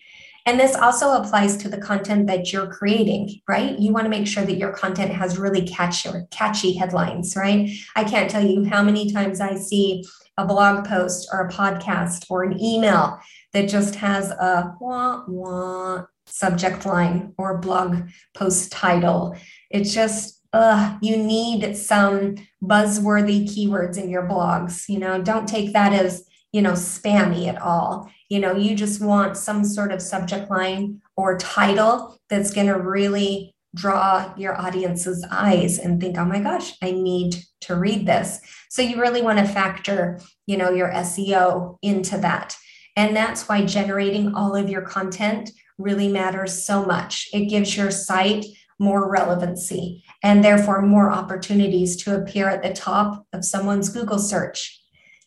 And 0.47 0.61
this 0.61 0.77
also 0.77 1.21
applies 1.21 1.57
to 1.59 1.69
the 1.69 1.79
content 1.79 2.29
that 2.29 2.53
you're 2.53 2.69
creating, 2.69 3.41
right? 3.49 3.77
You 3.79 3.93
want 3.93 4.05
to 4.05 4.11
make 4.11 4.29
sure 4.29 4.45
that 4.45 4.57
your 4.57 4.73
content 4.73 5.11
has 5.13 5.39
really 5.39 5.67
catchy, 5.67 6.09
catchy 6.31 6.73
headlines, 6.73 7.35
right? 7.37 7.69
I 7.97 8.05
can't 8.05 8.31
tell 8.31 8.45
you 8.45 8.65
how 8.65 8.83
many 8.83 9.13
times 9.13 9.41
I 9.41 9.57
see 9.57 10.05
a 10.39 10.47
blog 10.47 10.87
post 10.87 11.29
or 11.33 11.41
a 11.41 11.51
podcast 11.51 12.27
or 12.31 12.45
an 12.45 12.61
email 12.63 13.19
that 13.53 13.69
just 13.69 13.97
has 13.97 14.31
a 14.31 14.75
wah 14.81 15.25
wah 15.27 16.05
subject 16.27 16.85
line 16.85 17.33
or 17.39 17.59
blog 17.59 18.09
post 18.35 18.71
title. 18.71 19.37
It's 19.71 19.95
just 19.95 20.43
uh, 20.53 20.97
you 21.03 21.17
need 21.17 21.77
some 21.77 22.37
buzzworthy 22.63 23.45
keywords 23.49 23.99
in 23.99 24.11
your 24.11 24.29
blogs. 24.29 24.89
You 24.89 24.99
know, 24.99 25.23
don't 25.23 25.49
take 25.49 25.73
that 25.73 25.93
as 25.93 26.26
you 26.57 26.63
know 26.63 26.73
spammy 26.73 27.47
at 27.47 27.61
all 27.61 28.11
you 28.29 28.41
know 28.41 28.55
you 28.55 28.75
just 28.75 29.01
want 29.01 29.37
some 29.37 29.65
sort 29.65 29.93
of 29.93 30.01
subject 30.01 30.51
line 30.51 31.01
or 31.17 31.39
title 31.39 32.19
that's 32.29 32.53
going 32.53 32.67
to 32.67 32.79
really 32.79 33.55
draw 33.77 34.33
your 34.37 34.59
audience's 34.61 35.25
eyes 35.31 35.79
and 35.79 36.01
think, 36.01 36.17
oh 36.19 36.25
my 36.25 36.41
gosh, 36.41 36.73
I 36.83 36.91
need 36.91 37.37
to 37.61 37.77
read 37.77 38.07
this. 38.07 38.41
So 38.71 38.83
you 38.83 39.01
really 39.01 39.23
want 39.23 39.39
to 39.39 39.45
factor, 39.45 40.19
you 40.47 40.57
know, 40.57 40.71
your 40.71 40.91
SEO 40.91 41.77
into 41.83 42.19
that. 42.19 42.57
And 42.97 43.15
that's 43.15 43.49
why 43.49 43.65
generating 43.65 44.35
all 44.35 44.57
of 44.57 44.71
your 44.71 44.81
content 44.81 45.51
really 45.79 46.09
matters 46.09 46.65
so 46.65 46.85
much. 46.85 47.29
It 47.35 47.47
gives 47.47 47.77
your 47.77 47.91
site 47.91 48.47
more 48.79 49.11
relevancy 49.11 50.03
and 50.23 50.43
therefore 50.43 50.83
more 50.83 51.11
opportunities 51.11 51.97
to 52.05 52.17
appear 52.17 52.49
at 52.49 52.63
the 52.63 52.73
top 52.73 53.27
of 53.33 53.45
someone's 53.45 53.91
Google 53.91 54.19
search. 54.19 54.81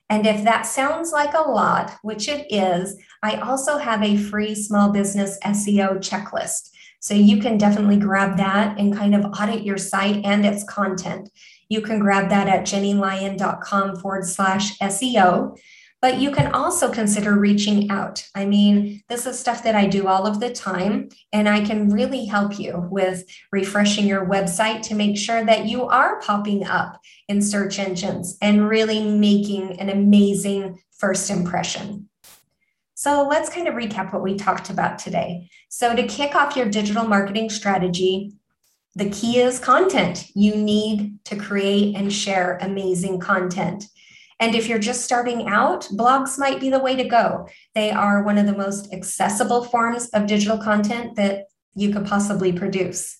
And 0.10 0.26
if 0.26 0.44
that 0.44 0.64
sounds 0.64 1.12
like 1.12 1.34
a 1.36 1.50
lot, 1.50 1.98
which 2.02 2.28
it 2.28 2.48
is, 2.50 2.98
I 3.22 3.36
also 3.36 3.78
have 3.78 4.02
a 4.02 4.18
free 4.18 4.56
small 4.56 4.92
business 4.92 5.38
SEO 5.46 5.98
checklist. 5.98 6.72
So 7.00 7.14
you 7.14 7.40
can 7.42 7.58
definitely 7.58 7.98
grab 7.98 8.38
that 8.38 8.78
and 8.78 8.96
kind 8.96 9.16
of 9.16 9.26
audit 9.26 9.64
your 9.64 9.78
site 9.78 10.26
and 10.26 10.46
its 10.46 10.64
content. 10.64 11.30
You 11.70 11.82
can 11.82 12.00
grab 12.00 12.30
that 12.30 12.48
at 12.48 12.66
jennylyon.com 12.66 13.98
forward 13.98 14.26
slash 14.26 14.78
SEO. 14.80 15.58
But 16.02 16.20
you 16.20 16.32
can 16.32 16.54
also 16.54 16.92
consider 16.92 17.38
reaching 17.38 17.92
out. 17.92 18.26
I 18.34 18.46
mean, 18.46 19.04
this 19.10 19.26
is 19.26 19.38
stuff 19.38 19.64
that 19.64 19.76
I 19.76 19.86
do 19.86 20.08
all 20.08 20.26
of 20.26 20.40
the 20.40 20.50
time, 20.50 21.10
and 21.34 21.50
I 21.50 21.66
can 21.66 21.90
really 21.90 22.26
help 22.26 22.58
you 22.58 22.88
with 22.90 23.26
refreshing 23.52 24.08
your 24.08 24.26
website 24.26 24.82
to 24.84 24.96
make 24.96 25.18
sure 25.18 25.44
that 25.44 25.66
you 25.66 25.84
are 25.84 26.22
popping 26.22 26.66
up 26.66 27.02
in 27.28 27.42
search 27.42 27.80
engines 27.80 28.38
and 28.42 28.70
really 28.70 29.04
making 29.04 29.80
an 29.80 29.90
amazing 29.90 30.82
first 30.92 31.30
impression. 31.30 32.08
So 32.96 33.28
let's 33.28 33.50
kind 33.50 33.68
of 33.68 33.76
recap 33.76 34.14
what 34.14 34.24
we 34.24 34.36
talked 34.36 34.70
about 34.70 35.00
today. 35.00 35.50
So, 35.70 35.96
to 35.96 36.06
kick 36.06 36.36
off 36.36 36.58
your 36.58 36.66
digital 36.66 37.08
marketing 37.08 37.50
strategy, 37.50 38.34
the 38.96 39.10
key 39.10 39.40
is 39.40 39.60
content. 39.60 40.26
You 40.36 40.56
need 40.56 41.24
to 41.26 41.38
create 41.38 41.96
and 41.96 42.12
share 42.12 42.58
amazing 42.62 43.22
content. 43.22 43.86
And 44.40 44.56
if 44.56 44.68
you're 44.68 44.80
just 44.80 45.04
starting 45.04 45.48
out, 45.48 45.84
blogs 45.92 46.40
might 46.40 46.60
be 46.60 46.70
the 46.70 46.80
way 46.80 46.96
to 46.96 47.04
go. 47.04 47.48
They 47.76 47.92
are 47.92 48.24
one 48.24 48.38
of 48.38 48.46
the 48.46 48.56
most 48.56 48.94
accessible 48.94 49.66
forms 49.66 50.10
of 50.10 50.28
digital 50.28 50.58
content 50.58 51.16
that 51.18 51.48
you 51.76 51.92
could 51.92 52.06
possibly 52.06 52.54
produce. 52.54 53.18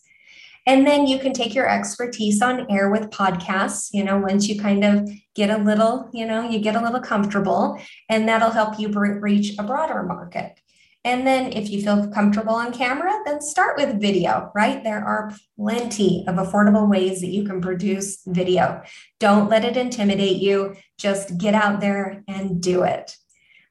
And 0.66 0.86
then 0.86 1.08
you 1.08 1.20
can 1.20 1.34
take 1.34 1.56
your 1.56 1.68
expertise 1.68 2.42
on 2.42 2.70
air 2.70 2.92
with 2.92 3.10
podcasts, 3.10 3.90
you 3.92 4.04
know, 4.04 4.20
once 4.20 4.48
you 4.48 4.62
kind 4.62 4.84
of 4.84 5.10
get 5.34 5.50
a 5.50 5.58
little, 5.58 6.10
you 6.14 6.26
know, 6.26 6.48
you 6.48 6.60
get 6.60 6.76
a 6.76 6.82
little 6.82 7.00
comfortable, 7.00 7.80
and 8.08 8.28
that'll 8.28 8.52
help 8.52 8.80
you 8.80 8.90
reach 8.90 9.58
a 9.58 9.64
broader 9.64 10.04
market. 10.04 10.60
And 11.10 11.26
then 11.26 11.54
if 11.54 11.72
you 11.72 11.82
feel 11.82 12.08
comfortable 12.10 12.54
on 12.54 12.72
camera, 12.72 13.12
then 13.26 13.42
start 13.42 13.78
with 13.78 14.00
video, 14.00 14.52
right? 14.54 14.84
There 14.84 15.04
are 15.04 15.36
plenty 15.58 16.24
of 16.28 16.36
affordable 16.36 16.88
ways 16.88 17.22
that 17.22 17.32
you 17.32 17.46
can 17.46 17.62
produce 17.62 18.22
video. 18.28 18.84
Don't 19.20 19.50
let 19.50 19.66
it 19.66 19.76
intimidate 19.76 20.38
you. 20.38 20.76
Just 21.00 21.36
get 21.40 21.56
out 21.56 21.82
there 21.82 22.24
and 22.28 22.62
do 22.62 22.84
it. 22.84 23.16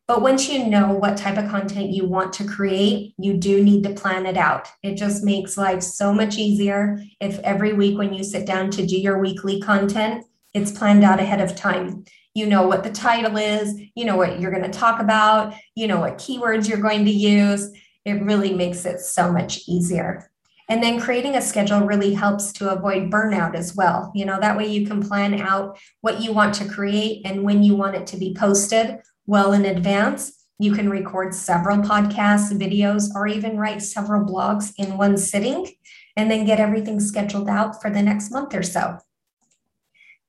But 0.08 0.20
once 0.20 0.48
you 0.48 0.66
know 0.66 0.92
what 0.94 1.16
type 1.16 1.38
of 1.38 1.48
content 1.48 1.90
you 1.90 2.08
want 2.08 2.32
to 2.32 2.44
create, 2.44 3.14
you 3.18 3.34
do 3.34 3.62
need 3.62 3.84
to 3.84 3.94
plan 3.94 4.26
it 4.26 4.36
out. 4.36 4.66
It 4.82 4.96
just 4.96 5.22
makes 5.22 5.56
life 5.56 5.84
so 5.84 6.12
much 6.12 6.38
easier 6.38 7.00
if 7.20 7.38
every 7.40 7.72
week 7.72 7.96
when 7.96 8.12
you 8.12 8.24
sit 8.24 8.48
down 8.48 8.72
to 8.72 8.84
do 8.84 8.98
your 8.98 9.20
weekly 9.20 9.60
content, 9.60 10.24
it's 10.54 10.72
planned 10.72 11.04
out 11.04 11.20
ahead 11.20 11.40
of 11.40 11.54
time 11.54 12.04
you 12.34 12.46
know 12.46 12.66
what 12.66 12.84
the 12.84 12.90
title 12.90 13.36
is, 13.36 13.80
you 13.94 14.04
know 14.04 14.16
what 14.16 14.40
you're 14.40 14.50
going 14.50 14.70
to 14.70 14.78
talk 14.78 15.00
about, 15.00 15.54
you 15.74 15.86
know 15.86 16.00
what 16.00 16.18
keywords 16.18 16.68
you're 16.68 16.78
going 16.80 17.04
to 17.04 17.10
use. 17.10 17.70
It 18.04 18.22
really 18.22 18.54
makes 18.54 18.84
it 18.84 19.00
so 19.00 19.32
much 19.32 19.62
easier. 19.68 20.30
And 20.70 20.82
then 20.82 21.00
creating 21.00 21.34
a 21.34 21.40
schedule 21.40 21.80
really 21.80 22.12
helps 22.12 22.52
to 22.54 22.70
avoid 22.70 23.10
burnout 23.10 23.54
as 23.54 23.74
well. 23.74 24.12
You 24.14 24.26
know, 24.26 24.38
that 24.38 24.56
way 24.56 24.66
you 24.66 24.86
can 24.86 25.02
plan 25.02 25.40
out 25.40 25.78
what 26.02 26.20
you 26.20 26.32
want 26.32 26.54
to 26.56 26.68
create 26.68 27.22
and 27.24 27.42
when 27.42 27.62
you 27.62 27.74
want 27.74 27.96
it 27.96 28.06
to 28.08 28.18
be 28.18 28.34
posted 28.34 28.98
well 29.26 29.52
in 29.52 29.64
advance. 29.64 30.34
You 30.58 30.74
can 30.74 30.90
record 30.90 31.34
several 31.34 31.78
podcasts, 31.78 32.52
videos, 32.52 33.14
or 33.14 33.26
even 33.26 33.56
write 33.56 33.80
several 33.80 34.26
blogs 34.26 34.72
in 34.76 34.98
one 34.98 35.16
sitting 35.16 35.68
and 36.16 36.30
then 36.30 36.44
get 36.44 36.60
everything 36.60 37.00
scheduled 37.00 37.48
out 37.48 37.80
for 37.80 37.90
the 37.90 38.02
next 38.02 38.30
month 38.30 38.54
or 38.54 38.62
so. 38.62 38.98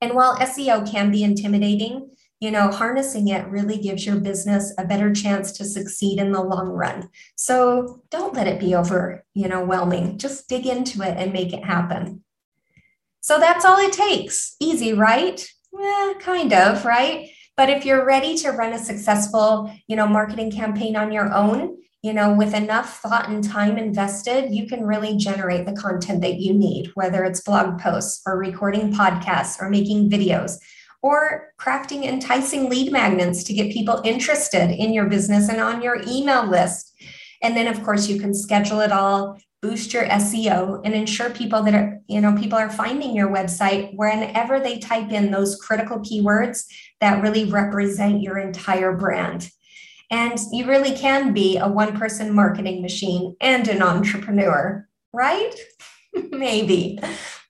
And 0.01 0.13
while 0.13 0.38
SEO 0.38 0.89
can 0.89 1.12
be 1.12 1.23
intimidating, 1.23 2.12
you 2.39 2.51
know, 2.51 2.71
harnessing 2.71 3.27
it 3.27 3.47
really 3.47 3.77
gives 3.77 4.05
your 4.05 4.15
business 4.15 4.73
a 4.77 4.85
better 4.85 5.13
chance 5.13 5.51
to 5.53 5.65
succeed 5.65 6.19
in 6.19 6.31
the 6.31 6.41
long 6.41 6.69
run. 6.69 7.09
So 7.35 8.01
don't 8.09 8.33
let 8.33 8.47
it 8.47 8.59
be 8.59 8.75
over, 8.75 9.25
you 9.33 9.49
know, 9.49 9.63
whelming. 9.63 10.17
Just 10.17 10.47
dig 10.47 10.65
into 10.65 11.01
it 11.01 11.17
and 11.17 11.33
make 11.33 11.51
it 11.51 11.65
happen. 11.65 12.23
So 13.19 13.39
that's 13.39 13.65
all 13.65 13.77
it 13.77 13.91
takes. 13.91 14.55
Easy, 14.62 14.93
right? 14.93 15.45
Yeah, 15.77 16.13
kind 16.19 16.53
of, 16.53 16.85
right? 16.85 17.29
But 17.57 17.69
if 17.69 17.85
you're 17.85 18.05
ready 18.05 18.38
to 18.38 18.51
run 18.51 18.71
a 18.71 18.79
successful, 18.79 19.69
you 19.88 19.97
know, 19.97 20.07
marketing 20.07 20.51
campaign 20.51 20.95
on 20.95 21.12
your 21.12 21.33
own, 21.33 21.77
you 22.01 22.13
know, 22.13 22.33
with 22.33 22.53
enough 22.53 22.99
thought 23.01 23.29
and 23.29 23.43
time 23.43 23.77
invested, 23.77 24.53
you 24.53 24.67
can 24.67 24.85
really 24.85 25.17
generate 25.17 25.65
the 25.65 25.73
content 25.73 26.21
that 26.21 26.39
you 26.39 26.53
need, 26.53 26.91
whether 26.93 27.23
it's 27.25 27.41
blog 27.41 27.79
posts 27.79 28.21
or 28.25 28.38
recording 28.38 28.93
podcasts 28.93 29.62
or 29.62 29.69
making 29.69 30.09
videos 30.09 30.57
or 31.01 31.53
crafting 31.59 32.03
enticing 32.03 32.69
lead 32.69 32.91
magnets 32.91 33.43
to 33.43 33.53
get 33.53 33.73
people 33.73 34.01
interested 34.03 34.71
in 34.71 34.93
your 34.93 35.07
business 35.07 35.49
and 35.49 35.59
on 35.59 35.81
your 35.81 36.01
email 36.07 36.45
list. 36.45 36.93
And 37.41 37.55
then, 37.55 37.67
of 37.67 37.83
course, 37.83 38.07
you 38.07 38.19
can 38.19 38.33
schedule 38.33 38.81
it 38.81 38.91
all, 38.91 39.38
boost 39.62 39.93
your 39.93 40.05
SEO, 40.05 40.81
and 40.83 40.93
ensure 40.93 41.29
people 41.29 41.63
that 41.63 41.73
are, 41.73 41.99
you 42.07 42.19
know, 42.19 42.35
people 42.35 42.57
are 42.57 42.69
finding 42.69 43.15
your 43.15 43.29
website 43.29 43.93
whenever 43.95 44.59
they 44.59 44.77
type 44.77 45.12
in 45.12 45.31
those 45.31 45.55
critical 45.57 45.99
keywords 45.99 46.65
that 46.99 47.21
really 47.21 47.45
represent 47.45 48.21
your 48.21 48.38
entire 48.38 48.95
brand. 48.95 49.49
And 50.11 50.39
you 50.51 50.67
really 50.67 50.95
can 50.95 51.33
be 51.33 51.57
a 51.57 51.67
one 51.67 51.97
person 51.97 52.33
marketing 52.33 52.81
machine 52.81 53.35
and 53.41 53.67
an 53.67 53.81
entrepreneur, 53.81 54.87
right? 55.13 55.53
Maybe. 56.31 56.99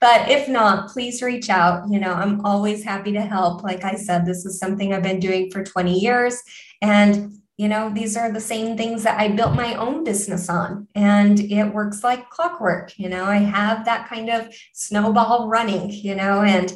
But 0.01 0.29
if 0.29 0.47
not, 0.47 0.89
please 0.89 1.21
reach 1.21 1.49
out. 1.49 1.89
You 1.89 1.99
know, 1.99 2.13
I'm 2.13 2.45
always 2.45 2.83
happy 2.83 3.11
to 3.13 3.21
help. 3.21 3.63
Like 3.63 3.83
I 3.83 3.95
said, 3.95 4.25
this 4.25 4.45
is 4.45 4.59
something 4.59 4.93
I've 4.93 5.03
been 5.03 5.19
doing 5.19 5.51
for 5.51 5.63
20 5.63 5.99
years. 5.99 6.41
And, 6.81 7.33
you 7.57 7.67
know, 7.67 7.89
these 7.93 8.15
are 8.15 8.31
the 8.31 8.39
same 8.39 8.77
things 8.77 9.03
that 9.03 9.19
I 9.19 9.27
built 9.27 9.55
my 9.55 9.75
own 9.75 10.05
business 10.05 10.49
on. 10.49 10.87
And 10.95 11.39
it 11.39 11.73
works 11.73 12.03
like 12.03 12.29
clockwork. 12.29 12.97
You 12.97 13.09
know, 13.09 13.25
I 13.25 13.37
have 13.37 13.83
that 13.85 14.07
kind 14.07 14.29
of 14.29 14.53
snowball 14.73 15.49
running, 15.49 15.89
you 15.91 16.15
know, 16.15 16.41
and 16.41 16.73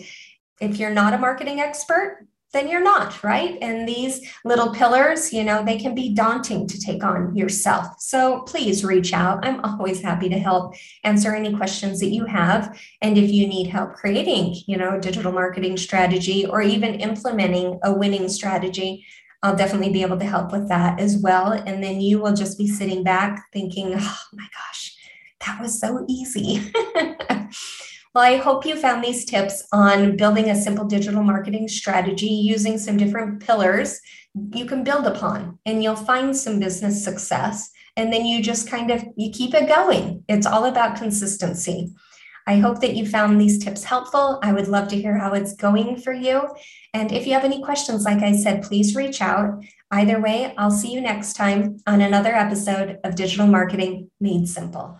if 0.60 0.78
you're 0.78 0.92
not 0.92 1.14
a 1.14 1.18
marketing 1.18 1.60
expert, 1.62 2.28
then 2.54 2.68
you're 2.68 2.84
not, 2.84 3.24
right? 3.24 3.58
And 3.62 3.88
these 3.88 4.22
little 4.46 4.74
pillars, 4.74 5.34
you 5.34 5.44
know, 5.44 5.64
they 5.66 5.78
can 5.78 5.96
be 5.96 6.14
daunting 6.14 6.68
to 6.68 6.80
take 6.80 7.04
on 7.04 7.36
yourself. 7.36 7.88
So 8.00 8.42
please 8.44 8.86
reach 8.86 9.12
out. 9.12 9.46
I'm 9.46 9.60
always 9.66 10.02
happy 10.02 10.30
to 10.30 10.38
help 10.38 10.76
answer 11.04 11.34
any 11.34 11.56
questions 11.56 12.00
that 12.00 12.10
you 12.10 12.26
have. 12.26 12.80
And 13.02 13.18
if 13.18 13.32
you 13.32 13.48
need 13.48 13.68
help 13.68 13.94
creating, 13.94 14.56
you 14.68 14.78
know, 14.78 14.96
a 14.98 15.02
digital 15.02 15.32
marketing 15.32 15.78
strategy 15.78 16.46
or 16.46 16.62
even 16.62 16.96
implementing 16.96 17.80
a 17.84 17.92
winning 17.92 18.30
strategy, 18.30 19.06
I'll 19.42 19.56
definitely 19.56 19.92
be 19.92 20.04
able 20.04 20.20
to 20.20 20.26
help 20.26 20.52
with 20.52 20.70
that 20.70 21.00
as 21.00 21.18
well. 21.18 21.52
And 21.52 21.84
then 21.84 22.00
you 22.00 22.20
will 22.20 22.34
just 22.34 22.58
be 22.58 22.68
sitting 22.68 23.04
back 23.04 23.48
thinking, 23.52 23.94
oh 23.98 24.20
my 24.32 24.48
gosh, 24.54 24.96
that 25.46 25.60
was 25.60 25.80
so 25.80 26.06
easy. 26.08 26.72
Well, 28.14 28.24
I 28.24 28.38
hope 28.38 28.66
you 28.66 28.76
found 28.76 29.04
these 29.04 29.26
tips 29.26 29.66
on 29.72 30.18
building 30.18 30.50
a 30.50 30.56
simple 30.56 30.86
digital 30.86 31.24
marketing 31.24 31.68
strategy 31.68 32.28
using 32.28 32.78
some 32.78 32.96
different 32.96 33.44
pillars 33.44 34.00
you 34.54 34.66
can 34.66 34.84
build 34.84 35.08
upon 35.08 35.58
and 35.66 35.84
you'll 35.84 35.96
find 35.96 36.36
some 36.36 36.60
business 36.60 37.04
success 37.04 37.72
and 37.98 38.14
then 38.14 38.26
you 38.26 38.42
just 38.42 38.70
kind 38.70 38.92
of 38.92 39.04
you 39.16 39.32
keep 39.32 39.54
it 39.56 39.68
going. 39.68 40.24
It's 40.28 40.46
all 40.46 40.66
about 40.66 40.98
consistency. 40.98 41.94
I 42.46 42.58
hope 42.58 42.82
that 42.82 42.96
you 42.96 43.08
found 43.08 43.40
these 43.40 43.64
tips 43.64 43.84
helpful. 43.84 44.40
I 44.44 44.52
would 44.52 44.68
love 44.68 44.90
to 44.90 45.02
hear 45.02 45.18
how 45.18 45.34
it's 45.34 45.56
going 45.56 45.98
for 45.98 46.14
you. 46.14 46.50
And 46.94 47.12
if 47.12 47.26
you 47.26 47.34
have 47.34 47.46
any 47.46 47.64
questions, 47.64 48.04
like 48.04 48.22
I 48.22 48.36
said, 48.36 48.64
please 48.64 48.96
reach 48.96 49.22
out. 49.22 49.64
Either 49.92 50.20
way, 50.20 50.54
I'll 50.58 50.70
see 50.70 50.92
you 50.92 51.02
next 51.02 51.34
time 51.34 51.78
on 51.88 52.02
another 52.02 52.36
episode 52.36 53.00
of 53.04 53.16
Digital 53.16 53.48
Marketing 53.48 54.12
Made 54.20 54.48
Simple. 54.50 55.00